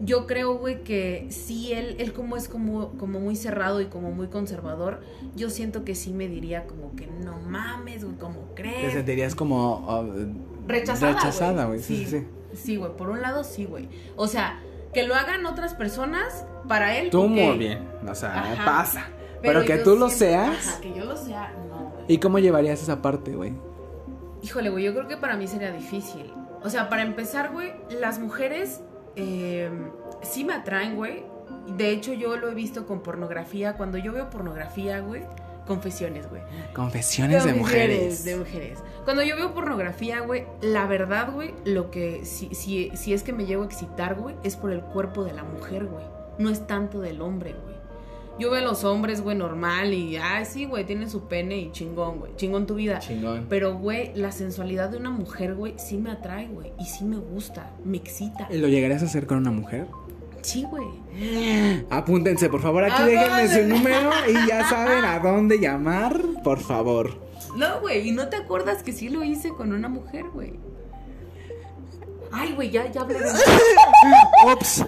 [0.00, 4.10] Yo creo, güey, que sí, él, él como es como, como muy cerrado y como
[4.10, 5.00] muy conservador,
[5.36, 8.92] yo siento que sí me diría como que no mames, güey, ¿cómo Te crees?
[8.92, 11.80] sentirías como uh, Rechazada, rechazada, güey.
[11.80, 12.26] Sí, sí, sí.
[12.54, 13.88] Sí, güey, por un lado sí, güey.
[14.16, 14.60] O sea,
[14.92, 18.64] que lo hagan otras personas, para él, Tú muy bien, o sea, Ajá.
[18.64, 19.06] pasa.
[19.40, 20.68] Pero, que yo tú lo seas.
[20.68, 22.04] Ajá, que yo lo sea, no, güey.
[22.08, 23.52] ¿Y cómo llevarías esa parte, güey?
[24.42, 26.32] Híjole, güey, yo creo que para mí sería difícil.
[26.62, 28.80] O sea, para empezar, güey, las mujeres
[29.16, 29.70] eh,
[30.22, 31.24] sí me atraen, güey.
[31.76, 33.74] De hecho, yo lo he visto con pornografía.
[33.74, 35.22] Cuando yo veo pornografía, güey,
[35.66, 36.42] confesiones, güey.
[36.74, 38.24] Confesiones de mujeres.
[38.24, 38.78] De mujeres.
[39.04, 43.32] Cuando yo veo pornografía, güey, la verdad, güey, lo que si, si, si es que
[43.32, 46.04] me llego a excitar, güey, es por el cuerpo de la mujer, güey.
[46.38, 47.71] No es tanto del hombre, güey.
[48.38, 51.70] Yo veo a los hombres, güey, normal y, ah, sí, güey, tienen su pene y
[51.72, 52.34] chingón, güey.
[52.36, 52.98] Chingón tu vida.
[52.98, 53.46] Chingón.
[53.48, 56.72] Pero, güey, la sensualidad de una mujer, güey, sí me atrae, güey.
[56.80, 58.48] Y sí me gusta, me excita.
[58.50, 59.86] ¿Lo llegarías a hacer con una mujer?
[60.40, 60.86] Sí, güey.
[61.90, 63.62] Apúntense, por favor, aquí Apúntense.
[63.62, 67.20] déjenme su número y ya saben a dónde llamar, por favor.
[67.56, 70.54] No, güey, y no te acuerdas que sí lo hice con una mujer, güey.
[72.32, 73.24] Ay, güey, ya, ya hablé de
[74.46, 74.84] Ops,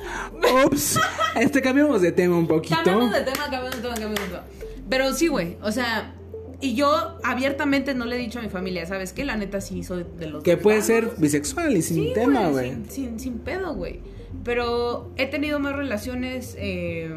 [0.65, 0.99] ops.
[1.37, 2.75] Este cambiamos de tema un poquito.
[2.77, 4.43] Cambiamos de tema, cambiamos de tema, cambiamos de tema.
[4.89, 6.15] Pero sí, güey, o sea,
[6.61, 9.25] y yo abiertamente no le he dicho a mi familia, ¿sabes qué?
[9.25, 12.71] La neta sí soy de los Que puede ser bisexual y sin Sí, tema, güey.
[12.71, 14.01] Sin, sin, sin pedo, güey.
[14.45, 17.11] Pero he tenido más relaciones eh,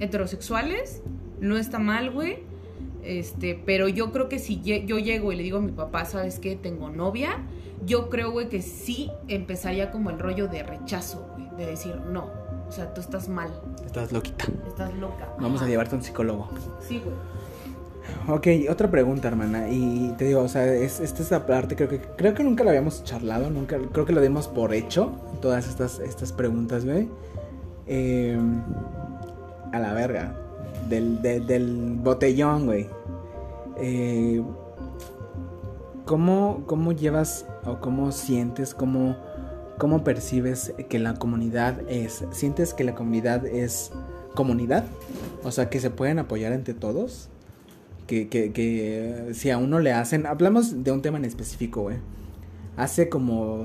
[0.00, 1.02] heterosexuales.
[1.40, 2.40] No está mal, güey.
[3.02, 6.38] Este, pero yo creo que si yo llego y le digo a mi papá, ¿sabes
[6.38, 6.56] qué?
[6.56, 7.38] Tengo novia.
[7.84, 11.48] Yo creo, güey, que sí empezaría como el rollo de rechazo, güey.
[11.56, 12.26] De decir, no.
[12.68, 13.50] O sea, tú estás mal.
[13.84, 14.46] Estás loquita.
[14.66, 15.28] Estás loca.
[15.40, 16.48] Vamos a llevarte a un psicólogo.
[16.86, 17.16] Sí, güey.
[18.28, 19.68] Ok, otra pregunta, hermana.
[19.68, 22.64] Y te digo, o sea, es, esta es la parte, creo que, creo que nunca
[22.64, 27.08] lo habíamos charlado, nunca, creo que lo dimos por hecho, todas estas, estas preguntas, güey.
[27.86, 28.38] Eh,
[29.72, 30.34] a la verga.
[30.88, 32.88] Del, de- del botellón, güey.
[33.78, 34.42] Eh,
[36.04, 39.16] ¿cómo, ¿Cómo llevas o cómo sientes, cómo,
[39.78, 42.24] cómo percibes que la comunidad es?
[42.32, 43.92] ¿Sientes que la comunidad es
[44.34, 44.84] comunidad?
[45.44, 47.28] O sea, que se pueden apoyar entre todos.
[48.06, 50.26] Que, que, que si a uno le hacen...
[50.26, 51.98] Hablamos de un tema en específico, güey.
[52.76, 53.64] Hace como,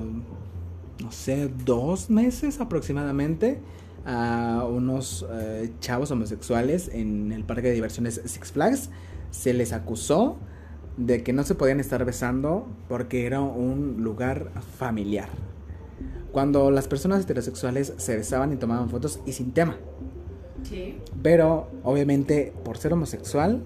[1.03, 3.59] no sé, dos meses aproximadamente
[4.05, 8.89] a unos eh, chavos homosexuales en el parque de diversiones Six Flags
[9.31, 10.37] se les acusó
[10.97, 15.29] de que no se podían estar besando porque era un lugar familiar.
[16.31, 19.77] Cuando las personas heterosexuales se besaban y tomaban fotos y sin tema.
[20.63, 20.97] Sí.
[21.21, 23.63] Pero obviamente por ser homosexual,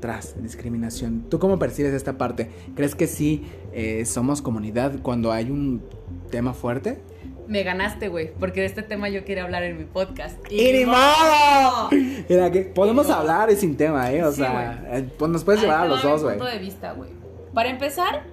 [0.00, 1.24] tras discriminación.
[1.28, 2.50] ¿Tú cómo percibes esta parte?
[2.74, 5.82] ¿Crees que sí eh, somos comunidad cuando hay un
[6.30, 7.00] tema fuerte?
[7.48, 10.36] Me ganaste, güey, porque de este tema yo quería hablar en mi podcast.
[10.52, 11.88] ¡Y ni modo!
[12.28, 14.22] Mira, que podemos hablar y sin tema, ¿eh?
[14.22, 16.36] O Sí, sea, eh, pues nos puedes llevar a los dos, güey.
[16.36, 17.10] punto de vista, güey.
[17.54, 18.24] Para empezar,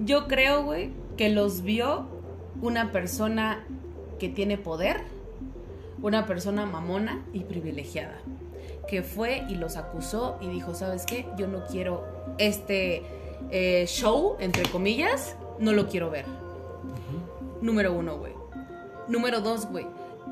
[0.00, 2.08] yo creo, güey, que los vio
[2.60, 3.64] una persona
[4.18, 4.96] que tiene poder,
[6.02, 8.18] una persona mamona y privilegiada,
[8.88, 11.24] que fue y los acusó y dijo, ¿sabes qué?
[11.38, 12.04] Yo no quiero
[12.38, 13.02] este
[13.52, 16.24] eh, show, entre comillas, no lo quiero ver.
[17.62, 18.32] Número uno, güey.
[19.10, 19.86] Número dos, güey.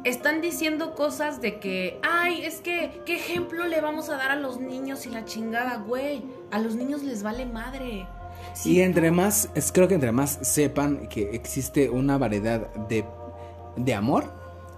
[0.05, 4.37] Están diciendo cosas de que, ay, es que, ¿qué ejemplo le vamos a dar a
[4.37, 6.23] los niños y la chingada, güey?
[6.53, 8.07] A los niños les vale madre.
[8.65, 13.05] Y entre más, es, creo que entre más sepan que existe una variedad de,
[13.77, 14.25] de amor,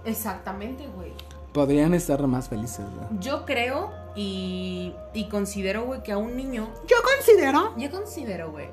[0.07, 1.13] Exactamente, güey.
[1.53, 3.21] podrían estar más felices, güey.
[3.21, 7.75] Yo creo y, y considero, güey, que a un niño, Yo considero.
[7.77, 8.69] yo considero, güey,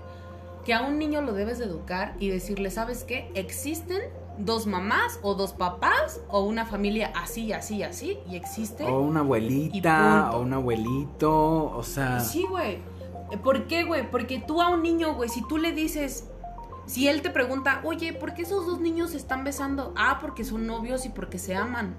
[0.65, 3.29] que a un niño lo debes de educar y decirle, ¿sabes qué?
[3.35, 4.01] Existen
[4.37, 8.85] dos mamás o dos papás o una familia así, así, así y existe.
[8.85, 12.19] O una abuelita, o un abuelito, o sea.
[12.19, 12.79] Sí, güey.
[13.43, 14.09] ¿Por qué, güey?
[14.09, 16.29] Porque tú a un niño, güey, si tú le dices,
[16.85, 19.93] si él te pregunta, oye, ¿por qué esos dos niños se están besando?
[19.97, 21.97] Ah, porque son novios y porque se aman.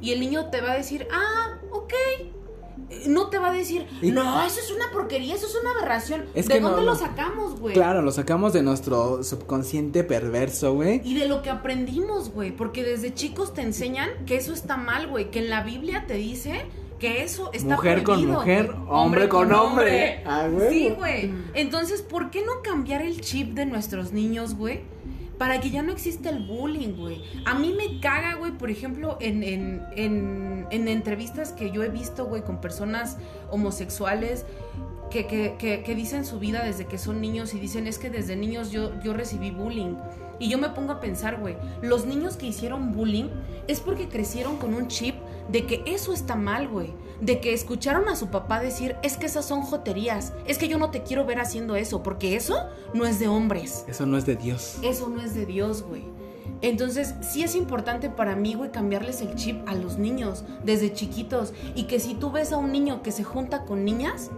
[0.00, 1.92] Y el niño te va a decir, ah, ok.
[3.08, 6.24] No te va a decir, Y- no, eso es una porquería, eso es una aberración.
[6.34, 6.86] Es ¿De que dónde no.
[6.86, 7.74] lo sacamos, güey?
[7.74, 11.00] Claro, lo sacamos de nuestro subconsciente perverso, güey.
[11.04, 12.52] Y de lo que aprendimos, güey.
[12.52, 15.30] Porque desde chicos te enseñan que eso está mal, güey.
[15.30, 16.66] Que en la Biblia te dice
[17.00, 18.78] que eso está Mujer con mujer, güey.
[18.88, 20.22] hombre con hombre.
[20.24, 20.70] Ah, güey.
[20.70, 21.30] Sí, güey.
[21.54, 24.80] Entonces, ¿por qué no cambiar el chip de nuestros niños, güey?
[25.38, 27.22] Para que ya no exista el bullying, güey.
[27.44, 31.88] A mí me caga, güey, por ejemplo, en, en, en, en entrevistas que yo he
[31.88, 33.18] visto, güey, con personas
[33.50, 34.46] homosexuales
[35.10, 38.10] que, que, que, que dicen su vida desde que son niños y dicen es que
[38.10, 39.94] desde niños yo, yo recibí bullying.
[40.38, 43.28] Y yo me pongo a pensar, güey, los niños que hicieron bullying
[43.68, 45.14] es porque crecieron con un chip
[45.50, 46.92] de que eso está mal, güey.
[47.20, 50.76] De que escucharon a su papá decir, es que esas son joterías, es que yo
[50.78, 52.56] no te quiero ver haciendo eso, porque eso
[52.92, 53.84] no es de hombres.
[53.88, 54.76] Eso no es de Dios.
[54.82, 56.04] Eso no es de Dios, güey.
[56.62, 61.52] Entonces, sí es importante para mí, güey, cambiarles el chip a los niños desde chiquitos.
[61.74, 64.30] Y que si tú ves a un niño que se junta con niñas,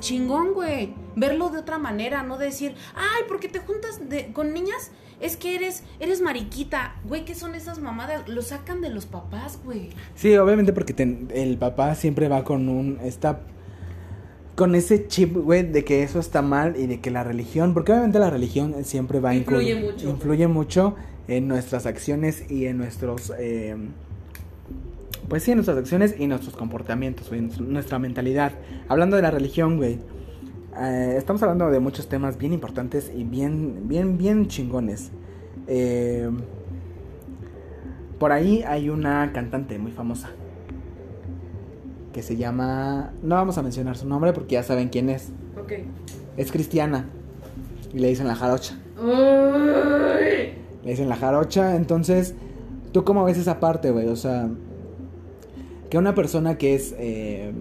[0.00, 0.94] chingón, güey.
[1.16, 5.54] Verlo de otra manera, no decir, ay, porque te juntas de- con niñas, es que
[5.54, 6.96] eres, eres mariquita.
[7.04, 8.28] Güey, ¿qué son esas mamadas?
[8.28, 9.90] Lo sacan de los papás, güey.
[10.14, 12.98] Sí, obviamente porque ten- el papá siempre va con un...
[13.02, 13.40] Está
[14.54, 17.74] con ese chip, güey, de que eso está mal y de que la religión...
[17.74, 20.08] Porque obviamente la religión siempre va a Influye mucho.
[20.08, 20.94] Influye mucho
[21.26, 23.32] en nuestras acciones y en nuestros...
[23.38, 23.76] eh,
[25.28, 28.52] pues sí, en nuestras acciones y nuestros comportamientos, güey, nuestra mentalidad.
[28.88, 29.98] Hablando de la religión, güey.
[30.78, 35.10] Eh, estamos hablando de muchos temas bien importantes y bien, bien, bien chingones.
[35.66, 36.30] Eh,
[38.18, 40.30] por ahí hay una cantante muy famosa
[42.12, 43.12] que se llama.
[43.22, 45.30] No vamos a mencionar su nombre porque ya saben quién es.
[45.60, 45.72] Ok.
[46.36, 47.06] Es cristiana
[47.92, 48.78] y le dicen la jarocha.
[50.84, 52.34] Le dicen la jarocha, entonces,
[52.92, 54.08] ¿tú cómo ves esa parte, güey?
[54.08, 54.50] O sea,
[55.88, 57.52] que una persona que es eh,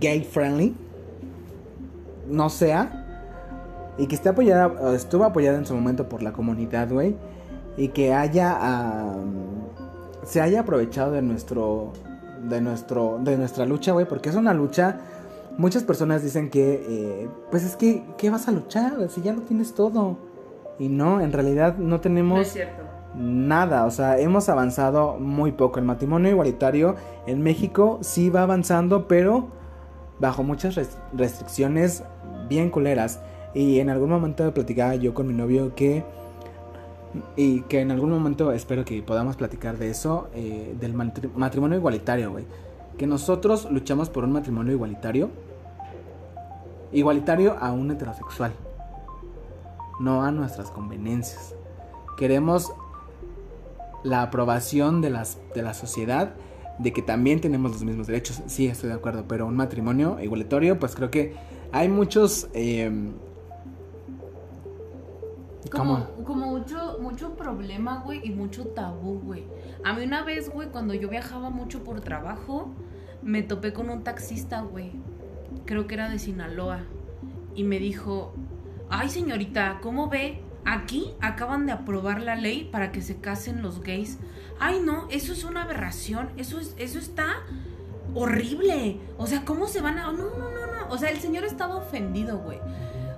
[0.00, 0.74] gay friendly
[2.30, 3.06] no sea
[3.98, 7.16] y que esté apoyada, estuvo apoyada en su momento por la comunidad, güey,
[7.76, 9.14] y que haya
[10.22, 11.92] se haya aprovechado de nuestro
[12.48, 15.00] de nuestro de nuestra lucha, güey, porque es una lucha
[15.58, 19.42] muchas personas dicen que eh, pues es que ¿qué vas a luchar si ya lo
[19.42, 20.16] tienes todo?
[20.78, 22.90] Y no, en realidad no tenemos No es cierto.
[23.14, 25.80] Nada, o sea, hemos avanzado muy poco.
[25.80, 26.94] El matrimonio igualitario
[27.26, 29.48] en México sí va avanzando, pero
[30.20, 32.04] bajo muchas res- restricciones
[32.48, 33.20] bien culeras.
[33.54, 36.04] Y en algún momento platicaba yo con mi novio que...
[37.34, 41.76] Y que en algún momento espero que podamos platicar de eso, eh, del matri- matrimonio
[41.76, 42.44] igualitario, güey.
[42.98, 45.30] Que nosotros luchamos por un matrimonio igualitario.
[46.92, 48.52] Igualitario a un heterosexual.
[49.98, 51.54] No a nuestras conveniencias.
[52.16, 52.72] Queremos
[54.04, 56.30] la aprobación de, las, de la sociedad
[56.80, 58.42] de que también tenemos los mismos derechos.
[58.46, 61.34] Sí, estoy de acuerdo, pero un matrimonio igualitario, pues creo que
[61.72, 62.48] hay muchos...
[65.70, 66.24] Como, ¿Cómo?
[66.24, 69.44] como mucho, mucho problema, güey, y mucho tabú, güey.
[69.84, 72.70] A mí una vez, güey, cuando yo viajaba mucho por trabajo,
[73.22, 74.92] me topé con un taxista, güey.
[75.66, 76.80] Creo que era de Sinaloa.
[77.54, 78.32] Y me dijo,
[78.88, 80.40] ay señorita, ¿cómo ve?
[80.64, 84.18] Aquí acaban de aprobar la ley para que se casen los gays.
[84.58, 86.30] Ay, no, eso es una aberración.
[86.36, 87.42] Eso, es, eso está
[88.14, 88.98] horrible.
[89.18, 90.12] O sea, ¿cómo se van a...?
[90.12, 90.88] No, no, no, no.
[90.90, 92.58] O sea, el señor estaba ofendido, güey.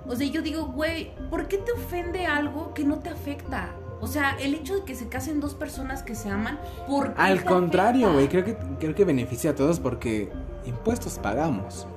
[0.07, 3.73] O sea, yo digo, güey, ¿por qué te ofende algo que no te afecta?
[4.01, 7.21] O sea, el hecho de que se casen dos personas que se aman, ¿por qué
[7.21, 10.29] Al contrario, güey, creo que, creo que beneficia a todos porque
[10.65, 11.87] impuestos pagamos.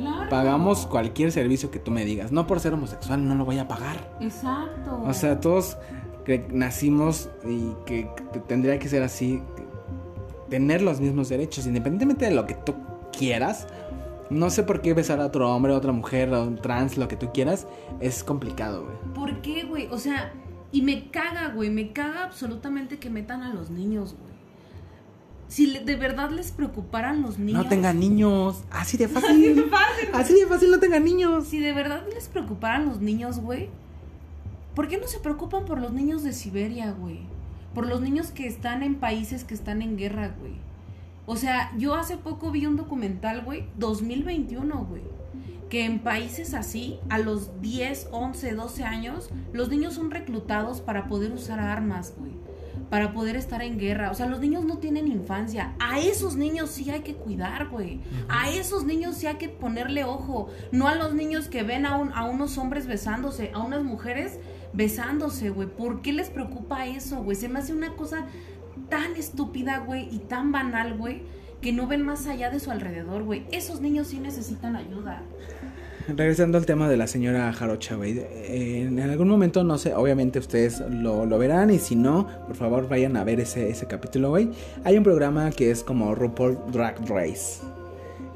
[0.00, 0.28] Claro.
[0.30, 2.32] Pagamos cualquier servicio que tú me digas.
[2.32, 4.16] No por ser homosexual no lo voy a pagar.
[4.20, 5.02] Exacto.
[5.06, 5.76] O sea, todos
[6.24, 9.42] que nacimos y que t- tendría que ser así,
[10.48, 12.74] tener los mismos derechos, independientemente de lo que tú
[13.16, 13.66] quieras.
[14.30, 17.08] No sé por qué besar a otro hombre, a otra mujer, a un trans, lo
[17.08, 17.66] que tú quieras,
[18.00, 18.96] es complicado, güey.
[19.14, 19.88] ¿Por qué, güey?
[19.90, 20.32] O sea,
[20.72, 24.29] y me caga, güey, me caga absolutamente que metan a los niños, güey.
[25.50, 27.64] Si le- de verdad les preocuparan los niños.
[27.64, 29.66] No tengan niños, así de fácil.
[30.14, 31.48] así de fácil, no tengan niños.
[31.48, 33.68] Si de verdad les preocuparan los niños, güey,
[34.74, 37.20] ¿por qué no se preocupan por los niños de Siberia, güey?
[37.74, 40.52] Por los niños que están en países que están en guerra, güey.
[41.26, 45.02] O sea, yo hace poco vi un documental, güey, 2021, güey,
[45.68, 51.06] que en países así, a los 10, 11, 12 años, los niños son reclutados para
[51.08, 52.32] poder usar armas, güey.
[52.90, 54.10] Para poder estar en guerra.
[54.10, 55.74] O sea, los niños no tienen infancia.
[55.78, 58.00] A esos niños sí hay que cuidar, güey.
[58.28, 60.48] A esos niños sí hay que ponerle ojo.
[60.72, 64.40] No a los niños que ven a, un- a unos hombres besándose, a unas mujeres
[64.72, 65.68] besándose, güey.
[65.68, 67.36] ¿Por qué les preocupa eso, güey?
[67.36, 68.26] Se me hace una cosa
[68.88, 71.22] tan estúpida, güey, y tan banal, güey,
[71.60, 73.46] que no ven más allá de su alrededor, güey.
[73.52, 75.22] Esos niños sí necesitan ayuda.
[76.16, 78.18] Regresando al tema de la señora Jarocha, güey.
[78.18, 82.56] eh, En algún momento, no sé, obviamente ustedes lo, lo verán y si no, por
[82.56, 84.50] favor vayan a ver ese, ese capítulo, güey.
[84.84, 87.60] Hay un programa que es como RuPaul Drag Race,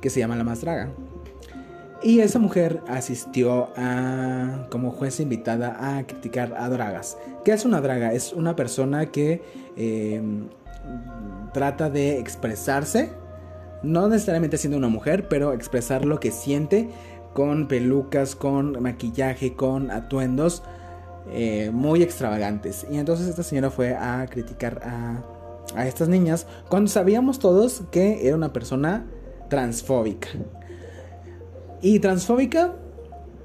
[0.00, 0.90] que se llama La Más Draga.
[2.02, 7.16] Y esa mujer asistió a, como juez invitada a criticar a dragas.
[7.44, 8.12] ¿Qué es una draga?
[8.12, 9.42] Es una persona que
[9.76, 10.22] eh,
[11.54, 13.10] trata de expresarse,
[13.82, 16.88] no necesariamente siendo una mujer, pero expresar lo que siente
[17.34, 20.62] con pelucas, con maquillaje, con atuendos
[21.30, 22.86] eh, muy extravagantes.
[22.90, 25.22] Y entonces esta señora fue a criticar a,
[25.76, 29.06] a estas niñas cuando sabíamos todos que era una persona
[29.50, 30.28] transfóbica.
[31.82, 32.74] Y transfóbica,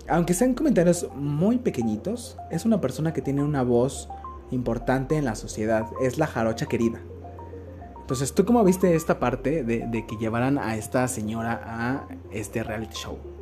[0.07, 4.07] aunque sean comentarios muy pequeñitos, es una persona que tiene una voz
[4.51, 5.87] importante en la sociedad.
[6.01, 7.01] Es la jarocha querida.
[8.01, 12.63] Entonces, ¿tú cómo viste esta parte de, de que llevaran a esta señora a este
[12.63, 13.38] reality show?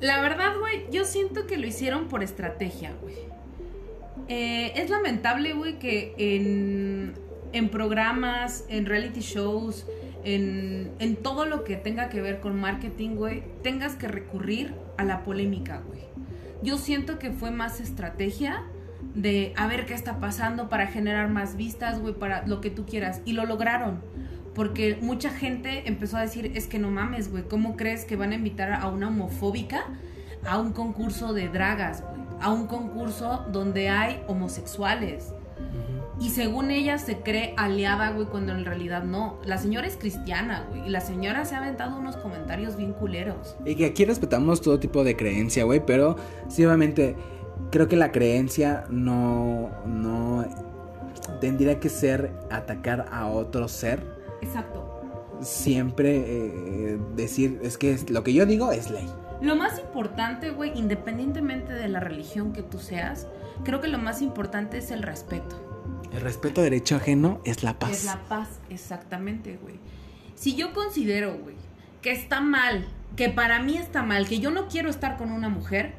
[0.00, 3.16] La verdad, güey, yo siento que lo hicieron por estrategia, güey.
[4.28, 7.14] Eh, es lamentable, güey, que en,
[7.52, 9.86] en programas, en reality shows,
[10.24, 15.04] en, en todo lo que tenga que ver con marketing, güey, tengas que recurrir a
[15.04, 16.00] la polémica, güey.
[16.62, 18.64] Yo siento que fue más estrategia
[19.14, 22.86] de a ver qué está pasando para generar más vistas, güey, para lo que tú
[22.86, 23.22] quieras.
[23.24, 24.00] Y lo lograron.
[24.60, 28.32] Porque mucha gente empezó a decir, es que no mames, güey, ¿cómo crees que van
[28.32, 29.86] a invitar a una homofóbica
[30.46, 32.20] a un concurso de dragas, güey?
[32.42, 35.32] A un concurso donde hay homosexuales.
[36.20, 39.38] Y según ella se cree aliada, güey, cuando en realidad no.
[39.46, 40.88] La señora es cristiana, güey.
[40.88, 43.56] Y la señora se ha aventado unos comentarios bien culeros.
[43.64, 46.16] Y que aquí respetamos todo tipo de creencia, güey, pero
[46.50, 47.16] sí, obviamente,
[47.70, 50.44] creo que la creencia no, no
[51.40, 54.19] tendría que ser atacar a otro ser.
[54.40, 54.96] Exacto.
[55.40, 59.08] Siempre eh, decir, es que es- lo que yo digo es ley.
[59.40, 63.26] Lo más importante, güey, independientemente de la religión que tú seas,
[63.64, 65.66] creo que lo más importante es el respeto.
[66.12, 67.90] El respeto a derecho ajeno es la paz.
[67.90, 69.76] Es la paz, exactamente, güey.
[70.34, 71.54] Si yo considero, güey,
[72.02, 75.48] que está mal, que para mí está mal, que yo no quiero estar con una
[75.48, 75.94] mujer,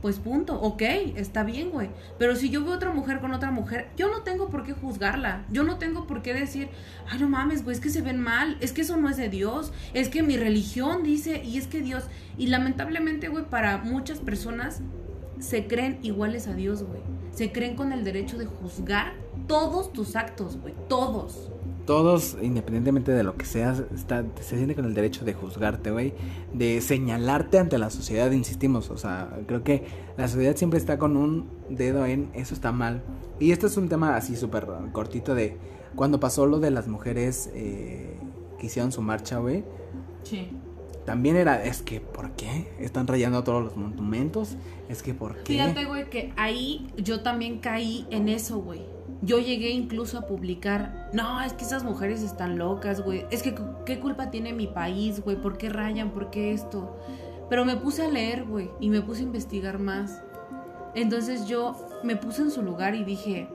[0.00, 0.82] pues punto, ok,
[1.16, 1.90] está bien, güey.
[2.18, 5.44] Pero si yo veo otra mujer con otra mujer, yo no tengo por qué juzgarla.
[5.50, 6.68] Yo no tengo por qué decir,
[7.08, 9.28] ay, no mames, güey, es que se ven mal, es que eso no es de
[9.28, 12.04] Dios, es que mi religión dice, y es que Dios.
[12.38, 14.80] Y lamentablemente, güey, para muchas personas
[15.38, 17.00] se creen iguales a Dios, güey.
[17.32, 19.14] Se creen con el derecho de juzgar
[19.46, 21.50] todos tus actos, güey, todos.
[21.90, 26.14] Todos, independientemente de lo que seas, está, se siente con el derecho de juzgarte, güey.
[26.54, 28.90] De señalarte ante la sociedad, insistimos.
[28.90, 33.02] O sea, creo que la sociedad siempre está con un dedo en eso está mal.
[33.40, 35.56] Y este es un tema así súper cortito de
[35.96, 38.16] cuando pasó lo de las mujeres eh,
[38.60, 39.64] que hicieron su marcha, güey.
[40.22, 40.48] Sí.
[41.04, 42.70] También era, es que, ¿por qué?
[42.78, 44.56] Están rayando todos los monumentos.
[44.88, 45.54] Es que, ¿por qué?
[45.54, 48.99] Fíjate, güey, que ahí yo también caí en eso, güey.
[49.22, 53.26] Yo llegué incluso a publicar, no, es que esas mujeres están locas, güey.
[53.30, 53.54] Es que,
[53.84, 55.36] ¿qué culpa tiene mi país, güey?
[55.36, 56.10] ¿Por qué rayan?
[56.10, 56.96] ¿Por qué esto?
[57.50, 60.22] Pero me puse a leer, güey, y me puse a investigar más.
[60.94, 63.48] Entonces yo me puse en su lugar y dije,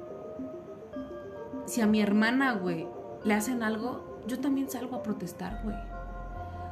[1.65, 2.87] si a mi hermana, güey,
[3.23, 5.75] le hacen algo, yo también salgo a protestar, güey.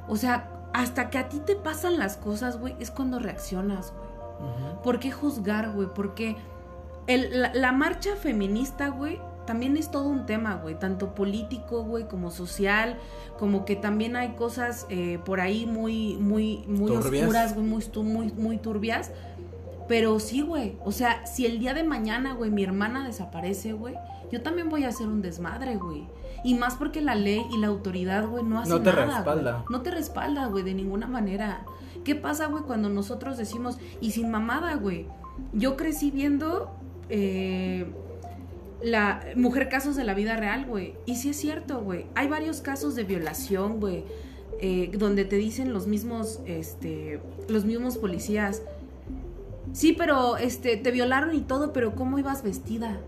[0.07, 4.13] O sea, hasta que a ti te pasan las cosas, güey, es cuando reaccionas, güey.
[4.83, 5.87] ¿Por qué juzgar, güey?
[5.93, 6.35] ¿Por qué?
[7.07, 12.07] El- la, la marcha feminista, güey, también es todo un tema, güey, tanto político, güey,
[12.07, 12.97] como social,
[13.37, 17.23] como que también hay cosas eh, por ahí muy, muy, muy Turbias.
[17.23, 19.11] oscuras, güey, muy, muy, muy turbias.
[19.89, 23.95] Pero sí, güey, o sea, si el día de mañana, güey, mi hermana desaparece, güey,
[24.31, 26.07] yo también voy a hacer un desmadre, güey.
[26.45, 29.65] Y más porque la ley y la autoridad, güey, no hace No te nada, respalda.
[29.69, 31.65] No te respalda, güey, de ninguna manera.
[32.05, 35.05] ¿Qué pasa, güey, cuando nosotros decimos, y sin mamada, güey?
[35.51, 36.71] Yo crecí viendo
[37.09, 37.85] eh,
[38.81, 40.95] la mujer casos de la vida real, güey.
[41.05, 42.05] Y sí es cierto, güey.
[42.15, 44.03] Hay varios casos de violación, güey.
[44.59, 48.61] eh, donde te dicen los mismos, este, los mismos policías.
[49.73, 53.01] Sí, pero este, te violaron y todo, pero ¿cómo ibas vestida?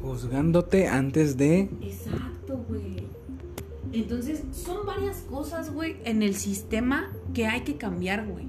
[0.00, 1.68] Juzgándote antes de...
[1.82, 3.06] Exacto, güey.
[3.92, 8.46] Entonces, son varias cosas, güey, en el sistema que hay que cambiar, güey.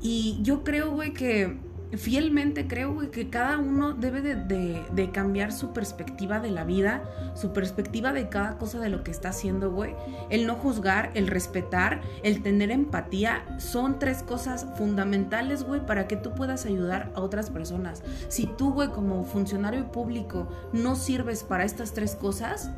[0.00, 1.58] Y yo creo, güey, que
[1.96, 7.02] fielmente creo, güey, que cada uno debe de, cambiar su perspectiva de la vida,
[7.34, 9.94] su perspectiva de cada cosa de lo que está haciendo, güey.
[10.28, 16.16] El no juzgar, el respetar, el tener empatía, son tres cosas fundamentales, güey, para que
[16.16, 18.02] tú puedas ayudar a otras personas.
[18.28, 22.70] Si tú, güey, como funcionario público, no sirves para estas tres cosas,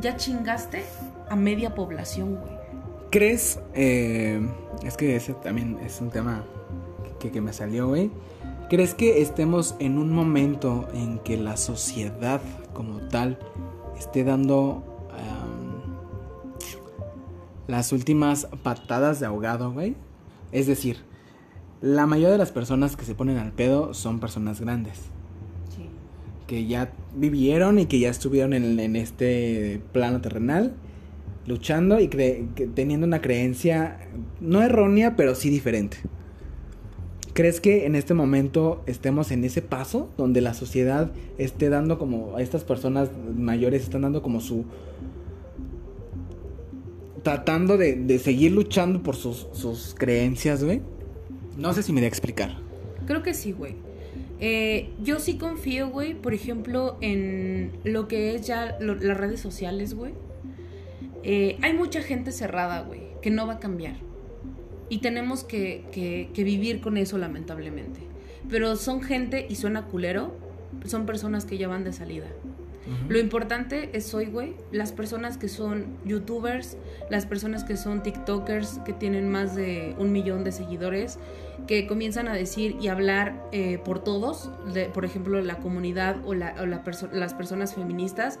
[0.00, 0.84] ya chingaste
[1.28, 2.56] a media población, güey.
[3.10, 3.60] ¿Crees?
[3.74, 4.40] eh,
[4.82, 6.44] es que ese también es un tema
[7.18, 8.10] que, que me salió, güey.
[8.68, 12.40] ¿Crees que estemos en un momento en que la sociedad
[12.72, 13.38] como tal
[13.96, 15.94] esté dando am,
[17.68, 19.94] las últimas patadas de ahogado, güey?
[20.50, 20.96] Es decir,
[21.80, 24.98] la mayoría de las personas que se ponen al pedo son personas grandes.
[25.68, 25.88] Sí.
[26.48, 30.74] que ya vivieron y que ya estuvieron en, en este plano terrenal,
[31.46, 34.08] luchando y teniendo una creencia
[34.40, 35.98] no errónea, pero sí diferente.
[37.36, 42.34] ¿Crees que en este momento estemos en ese paso donde la sociedad esté dando como
[42.34, 44.64] a estas personas mayores están dando como su
[47.22, 50.80] tratando de, de seguir luchando por sus, sus creencias, güey?
[51.58, 52.56] No sé si me voy a explicar.
[53.06, 53.74] Creo que sí, güey.
[54.40, 59.92] Eh, yo sí confío, güey, por ejemplo, en lo que es ya las redes sociales,
[59.92, 60.14] güey.
[61.22, 63.96] Eh, hay mucha gente cerrada, güey, que no va a cambiar.
[64.88, 68.00] Y tenemos que, que- que vivir con eso, lamentablemente.
[68.48, 70.34] Pero son gente, y suena culero,
[70.84, 72.26] son personas que ya van de salida.
[73.08, 76.76] Lo importante es hoy, güey, las personas que son youtubers,
[77.10, 81.18] las personas que son tiktokers, que tienen más de un millón de seguidores,
[81.66, 86.34] que comienzan a decir y hablar eh, por todos, de- por ejemplo, la comunidad o,
[86.34, 88.38] la- o la perso- las personas feministas,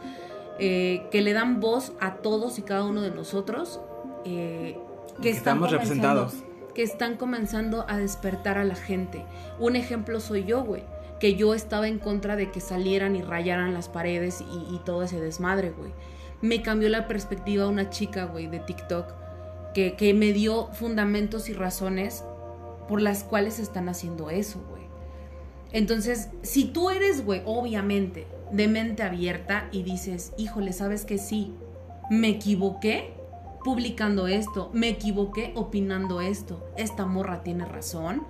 [0.60, 3.80] eh, que le dan voz a todos y cada uno de nosotros,
[4.24, 4.78] eh,
[5.22, 6.34] que estamos comenzando- representados.
[6.74, 9.24] que están comenzando a despertar a la gente.
[9.58, 10.84] Un ejemplo soy yo, güey.
[11.20, 15.02] Que yo estaba en contra de que salieran y rayaran las paredes y, y todo
[15.02, 15.90] ese desmadre, güey.
[16.42, 19.06] Me cambió la perspectiva una chica, güey, de TikTok,
[19.72, 22.22] que, que me dio fundamentos y razones
[22.88, 24.82] por las cuales están haciendo eso, güey.
[25.72, 31.54] Entonces, si tú eres, güey, obviamente, de mente abierta y dices, híjole, ¿sabes que sí?
[32.10, 33.14] Me equivoqué
[33.66, 38.22] publicando esto, me equivoqué opinando esto, esta morra tiene razón,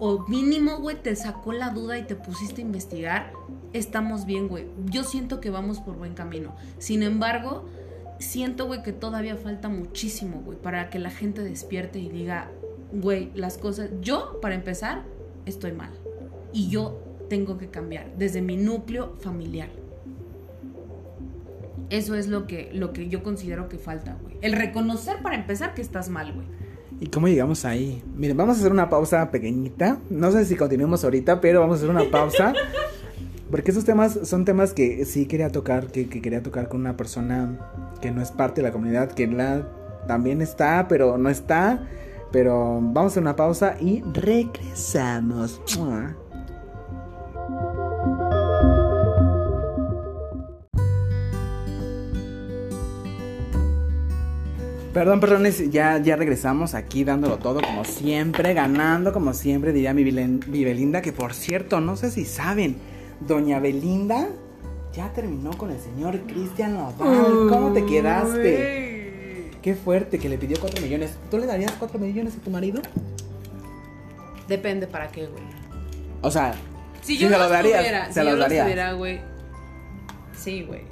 [0.00, 3.32] o mínimo, güey, te sacó la duda y te pusiste a investigar,
[3.72, 4.66] estamos bien, güey.
[4.86, 6.56] Yo siento que vamos por buen camino.
[6.78, 7.64] Sin embargo,
[8.18, 12.50] siento, güey, que todavía falta muchísimo, güey, para que la gente despierte y diga,
[12.92, 15.04] güey, las cosas, yo, para empezar,
[15.46, 15.92] estoy mal.
[16.52, 19.81] Y yo tengo que cambiar desde mi núcleo familiar.
[21.92, 24.38] Eso es lo que, lo que yo considero que falta, güey.
[24.40, 26.46] El reconocer para empezar que estás mal, güey.
[27.00, 28.02] ¿Y cómo llegamos ahí?
[28.16, 29.98] Miren, vamos a hacer una pausa pequeñita.
[30.08, 32.54] No sé si continuemos ahorita, pero vamos a hacer una pausa.
[33.50, 36.96] Porque esos temas son temas que sí quería tocar, que, que quería tocar con una
[36.96, 37.58] persona
[38.00, 39.68] que no es parte de la comunidad, que la
[40.08, 41.86] también está, pero no está.
[42.32, 45.60] Pero vamos a hacer una pausa y regresamos.
[55.02, 60.04] Perdón, perdones, ya, ya regresamos aquí dándolo todo como siempre, ganando como siempre, diría mi,
[60.04, 62.76] Belinda, que por cierto, no sé si saben,
[63.18, 64.28] doña Belinda
[64.92, 67.48] ya terminó con el señor Cristian Nodal.
[67.48, 69.50] ¿Cómo te quedaste?
[69.60, 71.16] Qué fuerte que le pidió 4 millones.
[71.32, 72.80] ¿Tú le darías 4 millones a tu marido?
[74.46, 75.42] Depende para qué, güey.
[76.20, 76.54] O sea,
[77.00, 79.20] Si yo se los darías, estuviera, se si yo los estuviera, güey.
[80.32, 80.82] Sí, güey.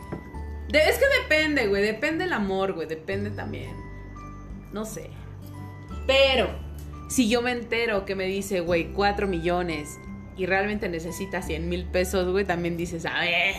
[0.69, 1.85] De- es que depende, güey.
[1.85, 2.89] Depende el amor, güey.
[2.89, 3.89] Depende también.
[4.73, 5.11] No sé.
[6.07, 6.49] Pero,
[7.09, 9.99] si yo me entero que me dice, güey, 4 millones
[10.37, 13.57] y realmente necesita 100 mil pesos, güey, también dices, a ver.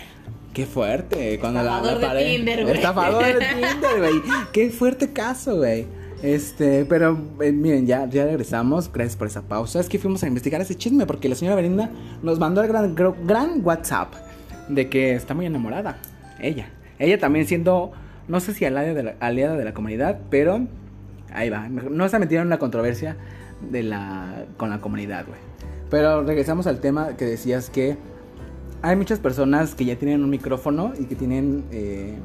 [0.54, 2.76] Qué fuerte, cuando la, Estafador la de Tinder, güey.
[2.76, 4.22] Estafador de Tinder, güey.
[4.52, 5.86] Qué fuerte caso, güey.
[6.22, 8.92] Este, pero eh, miren, ya, ya regresamos.
[8.92, 9.80] Gracias por esa pausa.
[9.80, 11.90] Es que fuimos a investigar ese chisme porque la señora Belinda
[12.22, 14.14] nos mandó el gran, gran WhatsApp
[14.68, 16.00] de que está muy enamorada.
[16.40, 16.70] Ella.
[17.00, 17.92] Ella también siendo,
[18.28, 20.68] no sé si aliada de la, aliada de la comunidad, pero
[21.34, 21.70] ahí va.
[21.70, 23.18] No se metieron en la controversia
[23.70, 25.40] de la, con la comunidad, güey.
[25.90, 27.98] Pero regresamos al tema que decías que
[28.82, 31.66] hay muchas personas que ya tienen un micrófono y que tienen...
[31.72, 32.18] eh,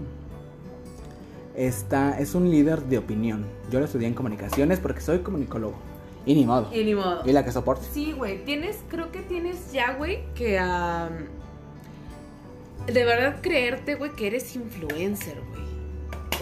[1.56, 3.46] esta es un líder de opinión.
[3.70, 5.74] Yo lo estudié en comunicaciones porque soy comunicólogo.
[6.26, 6.68] Y ni modo.
[6.72, 7.22] Y ni modo.
[7.24, 7.86] Y la que soporte.
[7.92, 11.12] Sí, güey, tienes, creo que tienes ya, güey, que am,
[12.86, 15.64] de verdad creerte, güey, que eres influencer, güey.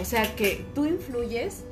[0.01, 1.63] O sea, que tú influyes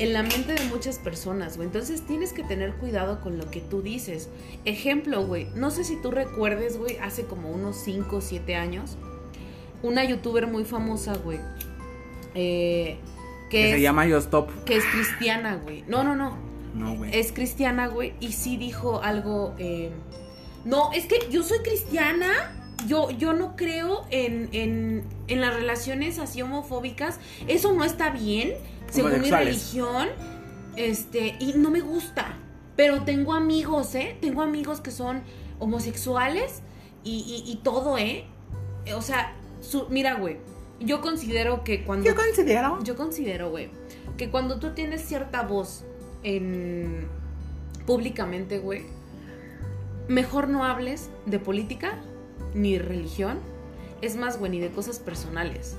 [0.00, 1.66] en la mente de muchas personas, güey.
[1.68, 4.28] Entonces tienes que tener cuidado con lo que tú dices.
[4.64, 8.96] Ejemplo, güey, no sé si tú recuerdes, güey, hace como unos 5 o 7 años,
[9.82, 11.38] una youtuber muy famosa, güey.
[12.34, 12.98] eh,
[13.50, 14.48] que, Que es, se llama Yo Stop.
[14.64, 15.84] que es cristiana, güey.
[15.88, 16.36] No, no, no
[16.74, 17.10] No, güey.
[17.16, 19.54] es cristiana, güey, y sí dijo algo.
[19.58, 19.90] eh,
[20.64, 22.56] no, es que yo soy cristiana.
[22.86, 27.18] Yo, yo no creo en, en, en las relaciones así homofóbicas.
[27.46, 28.54] Eso no está bien,
[28.90, 30.08] según mi religión.
[30.76, 32.36] Este, y no me gusta.
[32.76, 34.16] Pero tengo amigos, ¿eh?
[34.20, 35.22] Tengo amigos que son
[35.58, 36.62] homosexuales
[37.04, 38.24] y, y- y todo, ¿eh?
[38.94, 40.38] O sea, su- mira, güey.
[40.80, 42.06] Yo considero que cuando.
[42.06, 42.78] Yo considero.
[42.82, 43.68] Yo considero, güey,
[44.16, 45.84] que cuando tú tienes cierta voz
[46.22, 47.06] en
[47.86, 48.84] públicamente, güey,
[50.08, 51.98] mejor no hables de política
[52.54, 53.38] ni religión.
[54.00, 55.76] Es más, güey, ni de cosas personales.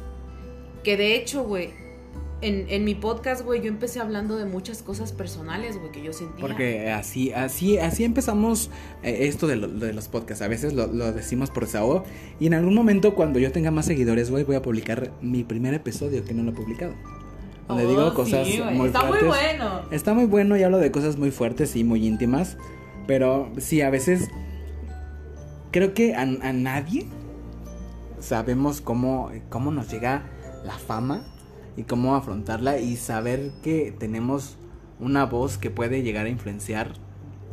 [0.83, 1.73] Que de hecho, güey,
[2.41, 6.11] en, en mi podcast, güey, yo empecé hablando de muchas cosas personales, güey, que yo
[6.13, 6.41] sentía.
[6.41, 8.69] Porque así, así, así empezamos
[9.03, 10.41] eh, esto de, lo- de los podcasts.
[10.41, 12.03] A veces lo, lo decimos por desahogo.
[12.39, 15.73] Y en algún momento, cuando yo tenga más seguidores, güey, voy a publicar mi primer
[15.73, 16.93] episodio que no lo he publicado.
[17.67, 19.27] Donde Oh, digo sí, cosas güey, muy Está fuertes.
[19.27, 19.81] muy bueno.
[19.91, 22.57] Está muy bueno y hablo de cosas muy fuertes y muy íntimas.
[23.07, 24.29] Pero sí, a veces
[25.71, 27.05] creo que a, a nadie
[28.19, 30.23] sabemos cómo, cómo nos llega
[30.65, 31.23] la fama
[31.77, 34.57] y cómo afrontarla y saber que tenemos
[34.99, 36.93] una voz que puede llegar a influenciar,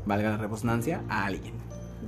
[0.06, 1.54] valga la redundancia, a alguien.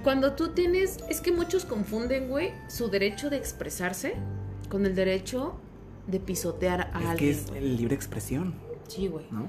[0.03, 4.15] Cuando tú tienes, es que muchos confunden, güey, su derecho de expresarse
[4.69, 5.55] con el derecho
[6.07, 7.31] de pisotear a es que alguien.
[7.31, 7.77] es güey.
[7.77, 8.55] libre expresión,
[8.89, 9.27] Sí, güey.
[9.31, 9.47] ¿no?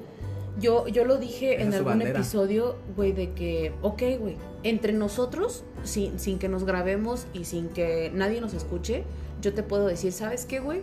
[0.59, 2.11] Yo, yo lo dije Esa en es algún bandera.
[2.19, 7.69] episodio, güey, de que, ok, güey, entre nosotros, sin, sin que nos grabemos y sin
[7.69, 9.03] que nadie nos escuche,
[9.41, 10.81] yo te puedo decir, ¿sabes qué, güey?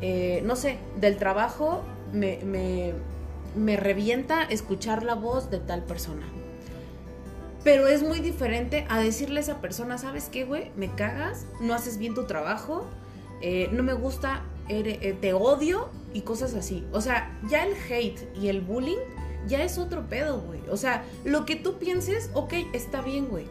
[0.00, 1.82] Eh, no sé, del trabajo
[2.12, 2.92] me, me,
[3.54, 6.26] me revienta escuchar la voz de tal persona.
[7.64, 10.70] Pero es muy diferente a decirle a esa persona, ¿sabes qué, güey?
[10.76, 12.86] Me cagas, no haces bien tu trabajo,
[13.40, 16.86] eh, no me gusta, eh, te odio y cosas así.
[16.92, 18.98] O sea, ya el hate y el bullying
[19.48, 20.60] ya es otro pedo, güey.
[20.70, 23.46] O sea, lo que tú pienses, ok, está bien, güey.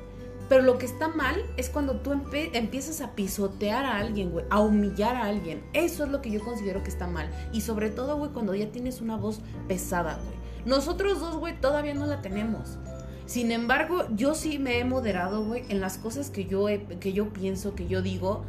[0.47, 4.59] Pero lo que está mal es cuando tú empiezas a pisotear a alguien, güey, a
[4.59, 5.63] humillar a alguien.
[5.73, 7.29] Eso es lo que yo considero que está mal.
[7.51, 10.35] Y sobre todo, güey, cuando ya tienes una voz pesada, güey.
[10.65, 12.77] Nosotros dos, güey, todavía no la tenemos.
[13.25, 16.67] Sin embargo, yo sí me he moderado, güey, en las cosas que yo,
[16.99, 18.43] que yo pienso, que yo digo,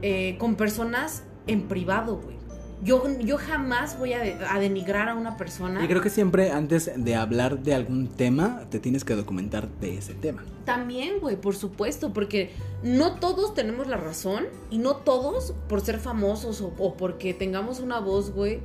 [0.00, 2.37] eh, con personas en privado, güey.
[2.82, 5.84] Yo, yo jamás voy a, de- a denigrar a una persona.
[5.84, 9.98] Y creo que siempre antes de hablar de algún tema, te tienes que documentar de
[9.98, 10.44] ese tema.
[10.64, 12.50] También, güey, por supuesto, porque
[12.84, 17.80] no todos tenemos la razón y no todos, por ser famosos o, o porque tengamos
[17.80, 18.60] una voz, güey,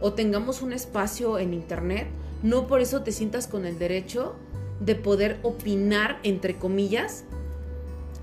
[0.00, 2.08] o tengamos un espacio en internet,
[2.42, 4.34] no por eso te sientas con el derecho
[4.80, 7.24] de poder opinar, entre comillas,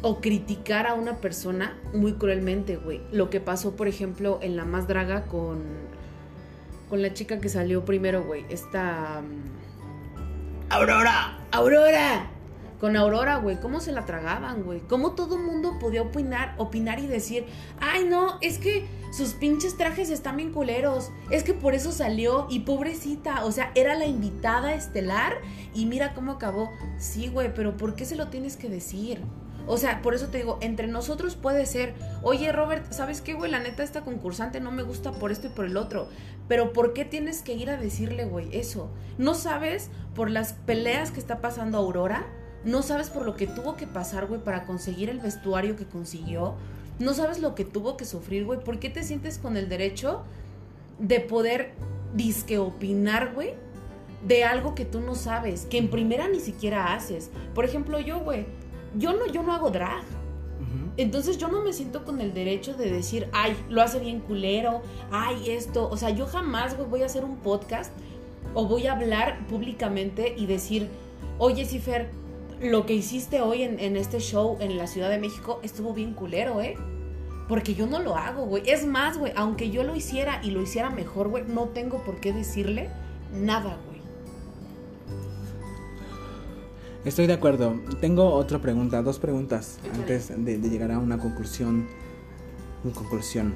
[0.01, 3.01] o criticar a una persona muy cruelmente, güey.
[3.11, 5.61] Lo que pasó, por ejemplo, en La Más Draga con,
[6.89, 8.45] con la chica que salió primero, güey.
[8.49, 9.21] Esta...
[9.21, 12.31] mm, Aurora, Aurora.
[12.79, 14.79] Con Aurora, güey, ¿cómo se la tragaban, güey?
[14.79, 17.45] ¿Cómo todo el mundo podía opinar, opinar y decir,
[17.79, 22.47] ay, no, es que sus pinches trajes están bien culeros, es que por eso salió
[22.49, 25.41] y pobrecita, o sea, era la invitada estelar
[25.75, 26.71] y mira cómo acabó.
[26.97, 29.21] Sí, güey, pero ¿por qué se lo tienes que decir?
[29.67, 31.93] O sea, por eso te digo, entre nosotros puede ser,
[32.23, 33.51] oye Robert, ¿sabes qué, güey?
[33.51, 36.07] La neta, esta concursante no me gusta por esto y por el otro.
[36.47, 38.89] Pero ¿por qué tienes que ir a decirle, güey, eso?
[39.17, 42.25] ¿No sabes por las peleas que está pasando Aurora?
[42.63, 46.55] ¿No sabes por lo que tuvo que pasar, güey, para conseguir el vestuario que consiguió?
[46.99, 48.63] ¿No sabes lo que tuvo que sufrir, güey?
[48.63, 50.23] ¿Por qué te sientes con el derecho
[50.99, 51.73] de poder
[52.13, 53.53] disque opinar, güey?
[54.27, 57.31] De algo que tú no sabes, que en primera ni siquiera haces.
[57.55, 58.45] Por ejemplo, yo, güey,
[58.97, 60.03] yo no, yo no hago drag.
[60.97, 64.81] Entonces yo no me siento con el derecho de decir, ay, lo hace bien culero,
[65.09, 65.89] ay, esto.
[65.89, 67.91] O sea, yo jamás voy a hacer un podcast
[68.53, 70.89] o voy a hablar públicamente y decir,
[71.37, 72.09] oye, Cifer,
[72.61, 76.13] lo que hiciste hoy en, en, este show en la Ciudad de México estuvo bien
[76.13, 76.75] culero, ¿eh?
[77.47, 78.69] Porque yo no lo hago, güey.
[78.69, 82.19] Es más, güey, aunque yo lo hiciera y lo hiciera mejor, güey, no tengo por
[82.19, 82.89] qué decirle
[83.33, 83.90] nada, güey.
[87.03, 87.79] Estoy de acuerdo.
[87.99, 91.87] Tengo otra pregunta, dos preguntas antes de, llegar a una conclusión.
[92.83, 93.55] Una conclusión.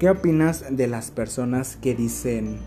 [0.00, 2.58] ¿Qué opinas de las personas que dicen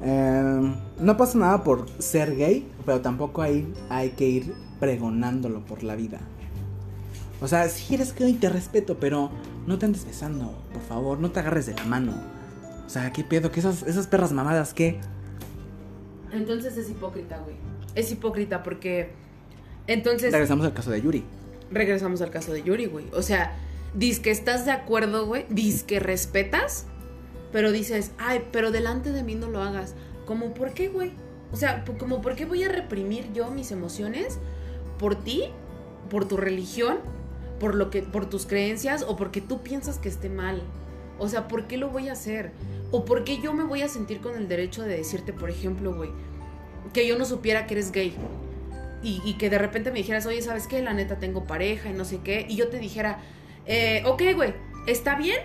[0.00, 5.82] em, no pasa nada por ser gay, pero tampoco hay, hay que ir pregonándolo por
[5.82, 6.20] la vida?
[7.42, 9.30] O sea, si eres gay te respeto, pero
[9.66, 12.14] no te andes besando, por favor, no te agarres de la mano.
[12.86, 13.50] O sea, ¿qué pedo?
[13.50, 14.98] ¿Qué esas, esas perras mamadas qué?
[16.32, 19.10] Entonces es hipócrita, güey es hipócrita porque
[19.86, 20.32] entonces...
[20.32, 21.24] Regresamos al caso de Yuri.
[21.70, 23.06] Regresamos al caso de Yuri, güey.
[23.12, 23.56] O sea,
[23.94, 26.86] dices que estás de acuerdo, güey, dices que respetas,
[27.52, 29.94] pero dices, ay, pero delante de mí no lo hagas.
[30.26, 31.12] Como, ¿por qué, güey?
[31.52, 34.38] O sea, como, ¿por qué voy a reprimir yo mis emociones
[34.98, 35.44] por ti,
[36.10, 36.98] por tu religión,
[37.60, 40.62] por lo que, por tus creencias o porque tú piensas que esté mal?
[41.18, 42.50] O sea, ¿por qué lo voy a hacer?
[42.90, 45.94] ¿O por qué yo me voy a sentir con el derecho de decirte, por ejemplo,
[45.94, 46.10] güey,
[46.94, 48.14] que yo no supiera que eres gay.
[49.06, 50.80] Y, que de repente me dijeras, oye, ¿sabes qué?
[50.80, 52.46] La neta tengo pareja y no sé qué.
[52.48, 53.18] Y yo te dijera,
[53.66, 54.54] eh, ok, güey,
[54.86, 55.36] está bien,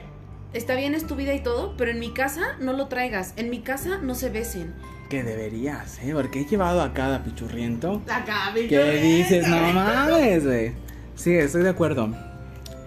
[0.54, 3.34] está bien, es tu vida y todo, pero en mi casa no lo traigas.
[3.36, 4.74] En mi casa no se besen.
[5.10, 6.12] Que deberías, ¿eh?
[6.14, 8.02] Porque he llevado a cada pichurriento.
[8.10, 8.92] A cada pichurriento.
[8.94, 10.72] Que dices, no mames, güey.
[11.16, 12.16] Sí, estoy de acuerdo.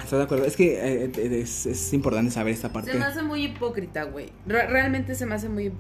[0.03, 0.47] Estoy de acuerdo.
[0.47, 2.93] Es que eh, eh, es, importante saber esta parte.
[2.93, 4.33] Se me hace muy hipócrita, güey.
[4.47, 5.71] realmente se me hace muy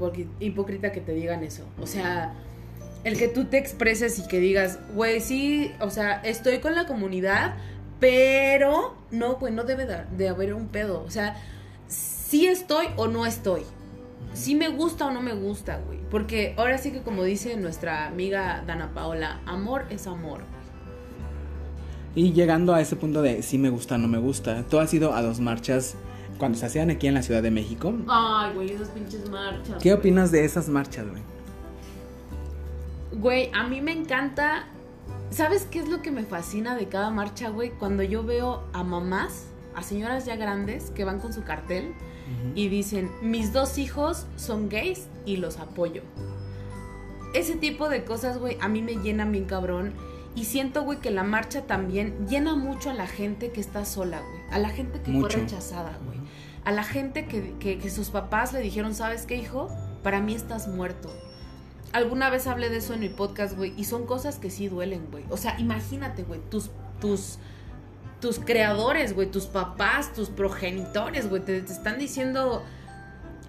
[0.40, 1.64] hipócrita que te digan eso.
[1.80, 2.34] O sea
[3.04, 6.86] el que tú te expreses y que digas, güey, sí, o sea, estoy con la
[6.86, 7.54] comunidad,
[7.98, 11.02] pero no, güey, no debe de, haber un pedo.
[11.04, 11.36] O sea,
[11.88, 13.62] sí estoy o no estoy.
[14.34, 15.98] Sí me gusta o no me gusta, güey.
[16.10, 20.40] Porque ahora sí que como dice nuestra amiga Dana Paola, amor es amor.
[22.14, 24.92] Y llegando a ese punto de sí me gusta o no me gusta, tú has
[24.92, 25.96] ido a dos marchas
[26.38, 27.94] cuando se hacían aquí en la Ciudad de México.
[28.08, 29.82] Ay, güey, esas pinches marchas.
[29.82, 31.31] ¿Qué opinas de esas marchas, güey?
[33.22, 34.64] Güey, a mí me encanta.
[35.30, 37.70] ¿Sabes qué es lo que me fascina de cada marcha, güey?
[37.70, 39.44] Cuando yo veo a mamás,
[39.76, 41.94] a señoras ya grandes que van con su cartel
[42.56, 46.02] y dicen, mis dos hijos son gays y los apoyo.
[47.32, 49.92] Ese tipo de cosas, güey, a mí me llenan bien cabrón.
[50.34, 54.20] Y siento, güey, que la marcha también llena mucho a la gente que está sola,
[54.20, 54.42] güey.
[54.50, 56.18] A la gente que fue rechazada, güey.
[56.64, 59.68] A la gente que, que sus papás le dijeron, ¿sabes qué, hijo?
[60.02, 61.08] Para mí estás muerto
[61.92, 65.06] alguna vez hablé de eso en mi podcast, güey, y son cosas que sí duelen,
[65.10, 65.24] güey.
[65.30, 66.70] O sea, imagínate, güey, tus,
[67.00, 67.38] tus,
[68.20, 72.62] tus creadores, güey, tus papás, tus progenitores, güey, te, están diciendo,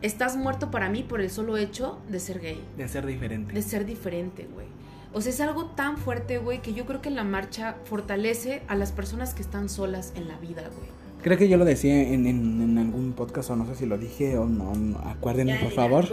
[0.02, 2.64] estás muerto para mí por el solo hecho de ser gay.
[2.78, 3.54] De ser diferente.
[3.54, 4.68] De ser diferente, güey.
[5.14, 8.76] O sea, es algo tan fuerte, güey, que yo creo que la marcha fortalece a
[8.76, 10.90] las personas que están solas en la vida, güey.
[11.22, 14.38] Creo que yo lo decía en, en, algún podcast o no sé si lo dije
[14.38, 14.74] o no,
[15.06, 16.06] acuérdenme por favor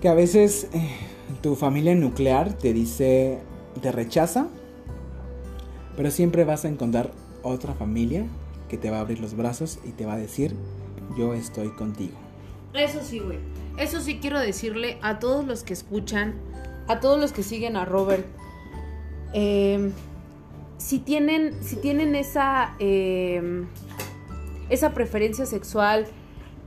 [0.00, 0.90] que a veces eh,
[1.42, 3.38] tu familia nuclear te dice,
[3.80, 4.48] te rechaza,
[5.96, 7.10] pero siempre vas a encontrar
[7.42, 8.26] otra familia
[8.68, 10.54] que te va a abrir los brazos y te va a decir,
[11.16, 12.16] yo estoy contigo.
[12.74, 13.38] Eso sí, güey.
[13.78, 16.34] Eso sí quiero decirle a todos los que escuchan,
[16.86, 18.26] a todos los que siguen a Robert.
[19.32, 19.92] Em,
[20.76, 23.66] si tienen, si tienen esa, em,
[24.68, 26.06] esa preferencia sexual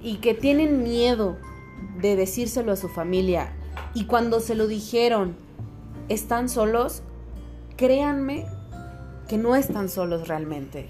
[0.01, 1.37] y que tienen miedo
[1.99, 3.53] de decírselo a su familia
[3.93, 5.35] y cuando se lo dijeron
[6.09, 7.03] están solos,
[7.77, 8.45] créanme
[9.27, 10.87] que no están solos realmente.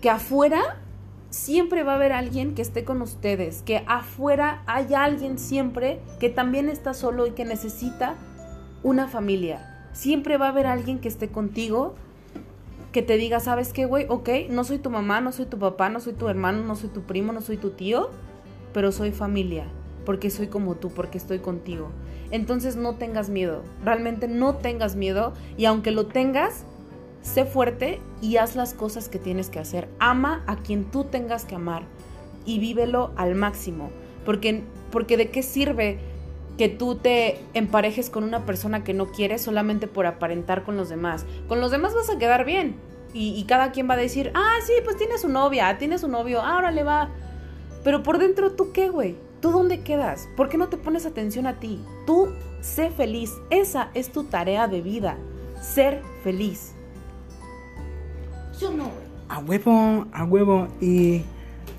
[0.00, 0.80] Que afuera
[1.30, 6.28] siempre va a haber alguien que esté con ustedes, que afuera hay alguien siempre que
[6.28, 8.16] también está solo y que necesita
[8.82, 9.88] una familia.
[9.92, 11.94] Siempre va a haber alguien que esté contigo,
[12.92, 14.06] que te diga, ¿sabes qué, güey?
[14.08, 16.90] Ok, no soy tu mamá, no soy tu papá, no soy tu hermano, no soy
[16.90, 18.10] tu primo, no soy tu tío,
[18.72, 19.66] pero soy familia
[20.04, 21.90] porque soy como tú, porque estoy contigo.
[22.30, 26.64] Entonces no tengas miedo, realmente no tengas miedo y aunque lo tengas,
[27.20, 29.88] sé fuerte y haz las cosas que tienes que hacer.
[29.98, 31.82] Ama a quien tú tengas que amar
[32.44, 33.90] y vívelo al máximo,
[34.24, 35.98] porque, porque de qué sirve
[36.58, 40.88] que tú te emparejes con una persona que no quieres solamente por aparentar con los
[40.88, 41.26] demás.
[41.48, 42.76] Con los demás vas a quedar bien
[43.14, 46.08] y, y cada quien va a decir, ah, sí, pues tienes su novia, tienes su
[46.08, 47.10] novio, ahora le va.
[47.84, 49.16] Pero por dentro, ¿tú qué, güey?
[49.40, 50.28] ¿Tú dónde quedas?
[50.36, 51.80] ¿Por qué no te pones atención a ti?
[52.06, 52.28] Tú
[52.60, 53.32] sé feliz.
[53.50, 55.16] Esa es tu tarea de vida.
[55.60, 56.74] Ser feliz.
[58.52, 59.12] ¿Sí o no, güey?
[59.28, 60.68] A huevo, a huevo.
[60.80, 61.22] Y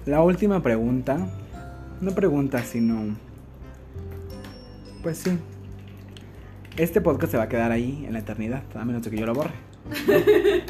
[0.06, 1.18] la última pregunta.
[2.01, 3.16] No pregunta, sino.
[5.01, 5.38] Pues sí.
[6.76, 9.26] Este podcast se va a quedar ahí en la eternidad, a menos de que yo
[9.26, 9.54] lo borre.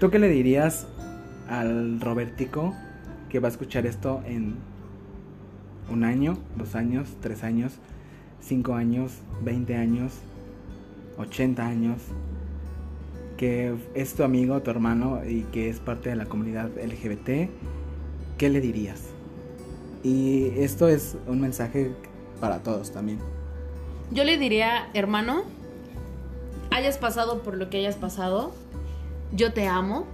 [0.00, 0.86] ¿Tú qué le dirías
[1.48, 2.74] al Robertico
[3.28, 4.56] que va a escuchar esto en
[5.90, 7.74] un año, dos años, tres años,
[8.40, 9.12] cinco años,
[9.42, 10.14] veinte años,
[11.16, 12.02] ochenta años?
[13.36, 17.50] Que es tu amigo, tu hermano y que es parte de la comunidad LGBT.
[18.36, 19.02] ¿Qué le dirías?
[20.02, 21.92] Y esto es un mensaje
[22.40, 23.18] para todos también.
[24.10, 25.42] Yo le diría, hermano,
[26.70, 28.52] hayas pasado por lo que hayas pasado,
[29.32, 30.06] yo te amo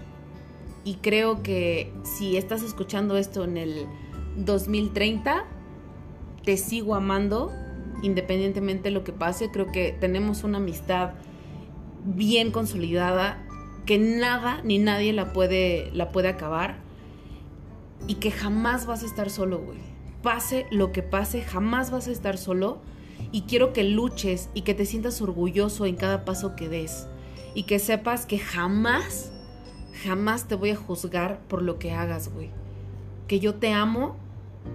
[0.85, 3.87] y creo que si estás escuchando esto en el
[4.37, 5.45] 2030,
[6.45, 7.51] te sigo amando
[8.03, 9.51] independientemente de lo que pase.
[9.51, 11.13] Creo que tenemos una amistad
[12.05, 13.43] bien consolidada
[13.87, 16.79] que nada ni nadie la puede, la puede acabar
[18.07, 19.79] y que jamás vas a estar solo, güey.
[20.23, 22.81] Pase lo que pase, jamás vas a estar solo
[23.31, 27.07] y quiero que luches y que te sientas orgulloso en cada paso que des
[27.55, 29.33] y que sepas que jamás,
[30.03, 32.51] jamás te voy a juzgar por lo que hagas, güey.
[33.29, 34.17] Que yo te amo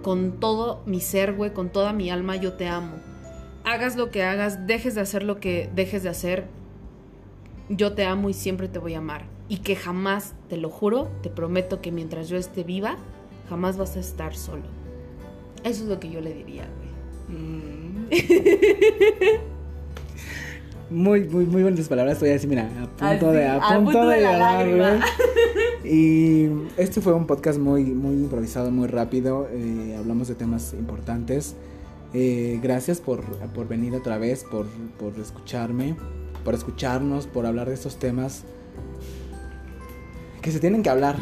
[0.02, 2.94] con todo mi ser, güey, con toda mi alma, yo te amo.
[3.64, 6.46] Hagas lo que hagas, dejes de hacer lo que dejes de hacer,
[7.68, 9.26] yo te amo y siempre te voy a amar.
[9.48, 12.96] Y que jamás, te lo juro, te prometo que mientras yo esté viva,
[13.48, 14.62] jamás vas a estar solo.
[15.64, 16.68] Eso es lo que yo le diría,
[17.28, 17.38] güey.
[17.38, 18.08] Mm.
[20.90, 22.14] muy, muy, muy buenas palabras.
[22.14, 25.00] Estoy así, mira, a punto de, a punto de llorar, güey.
[25.82, 29.48] Y este fue un podcast muy, muy improvisado, muy rápido.
[29.50, 31.56] Eh, hablamos de temas importantes.
[32.12, 33.22] Eh, gracias por,
[33.54, 34.66] por venir otra vez, por,
[34.98, 35.96] por escucharme,
[36.44, 38.44] por escucharnos, por hablar de estos temas
[40.42, 41.16] que se tienen que hablar.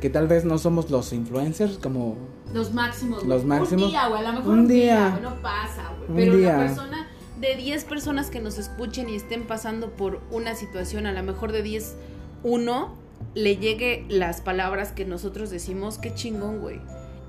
[0.00, 2.16] Que tal vez no somos los influencers como
[2.52, 3.20] Los máximos.
[3.20, 3.30] güey.
[3.30, 3.84] Los máximos.
[3.84, 4.20] Un día, güey.
[4.20, 5.18] A lo mejor Un día.
[5.22, 6.24] no pasa, güey.
[6.26, 6.54] Pero día.
[6.54, 7.08] una persona
[7.40, 11.52] de 10 personas que nos escuchen y estén pasando por una situación, a lo mejor
[11.52, 11.94] de 10,
[12.42, 12.94] uno
[13.34, 16.80] le llegue las palabras que nosotros decimos, qué chingón, güey.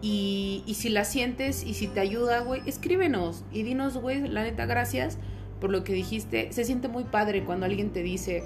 [0.02, 4.66] Y, si la sientes y si te ayuda, güey, escríbenos y dinos, güey, la neta,
[4.66, 5.18] gracias
[5.60, 6.52] por lo que dijiste.
[6.54, 8.44] Se siente muy padre cuando alguien te dice,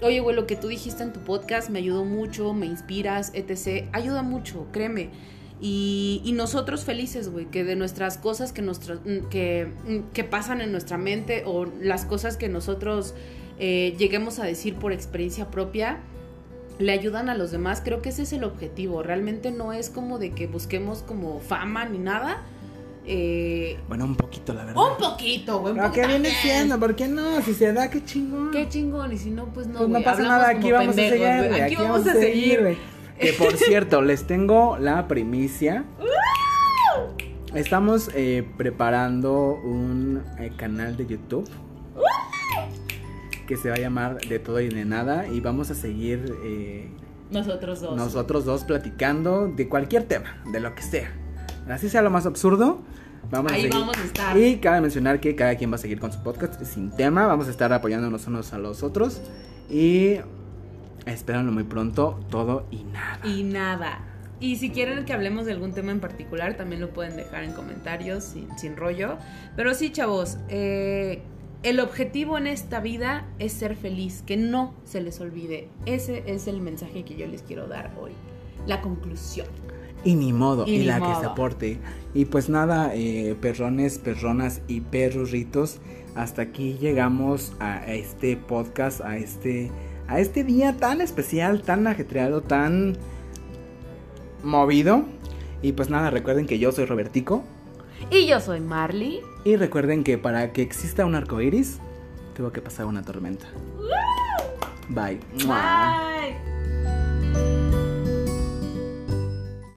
[0.00, 3.88] oye, güey, lo que tú dijiste en tu podcast me ayudó mucho, me inspiras, etc.
[3.92, 5.10] Ayuda mucho, créeme.
[5.62, 8.98] Y, y nosotros felices, güey, que de nuestras cosas que, nuestra-
[9.30, 9.68] que,
[10.14, 13.14] que pasan en nuestra mente o las cosas que nosotros
[13.58, 15.98] eh, lleguemos a decir por experiencia propia,
[16.78, 17.82] le ayudan a los demás.
[17.84, 19.02] Creo que ese es el objetivo.
[19.02, 22.42] Realmente no es como de que busquemos como fama ni nada.
[23.06, 24.80] Eh, Bueno, un poquito, la verdad.
[24.82, 25.72] un poquito, güey.
[25.74, 26.78] un Pero ¿qué poquito viene siendo?
[26.80, 27.42] ¿Por qué no?
[27.42, 28.50] Si se da, qué chingón.
[28.50, 29.78] Qué chingón, y si no, pues no.
[29.80, 31.48] Pues no pasa hablamos nada, aquí vamos a seguir, güey.
[31.48, 32.60] güey, Aquí vamos a seguir.
[32.60, 32.76] güey.
[33.20, 35.84] Que por cierto, les tengo la primicia.
[37.54, 41.48] Estamos eh, preparando un eh, canal de YouTube
[43.46, 46.88] que se va a llamar De Todo y de Nada y vamos a seguir eh,
[47.30, 47.96] Nosotros dos.
[47.96, 51.12] nosotros dos platicando de cualquier tema, de lo que sea.
[51.68, 52.80] Así sea lo más absurdo.
[53.30, 54.38] Vamos Ahí a vamos a estar.
[54.38, 57.26] Y cabe mencionar que cada quien va a seguir con su podcast sin tema.
[57.26, 59.20] Vamos a estar apoyándonos unos a los otros.
[59.68, 60.18] Y
[61.06, 63.20] espérenlo muy pronto, todo y nada.
[63.24, 64.00] Y nada.
[64.40, 67.52] Y si quieren que hablemos de algún tema en particular, también lo pueden dejar en
[67.52, 69.18] comentarios, sin, sin rollo.
[69.54, 71.22] Pero sí, chavos, eh,
[71.62, 75.68] el objetivo en esta vida es ser feliz, que no se les olvide.
[75.84, 78.12] Ese es el mensaje que yo les quiero dar hoy.
[78.66, 79.46] La conclusión.
[80.02, 81.12] Y ni modo, Y y, ni la modo.
[81.12, 81.78] que se aporte.
[82.14, 85.80] Y pues nada, eh, perrones, perronas y perrurritos.
[86.14, 89.70] Hasta aquí llegamos a este podcast, a este,
[90.10, 92.96] a este día tan especial, tan ajetreado, tan
[94.42, 95.04] movido.
[95.62, 97.44] Y pues nada, recuerden que yo soy Robertico.
[98.10, 99.20] Y yo soy Marley.
[99.44, 101.78] Y recuerden que para que exista un arco iris,
[102.34, 103.46] tuvo que pasar una tormenta.
[104.88, 105.20] Bye.
[105.46, 106.34] Bye.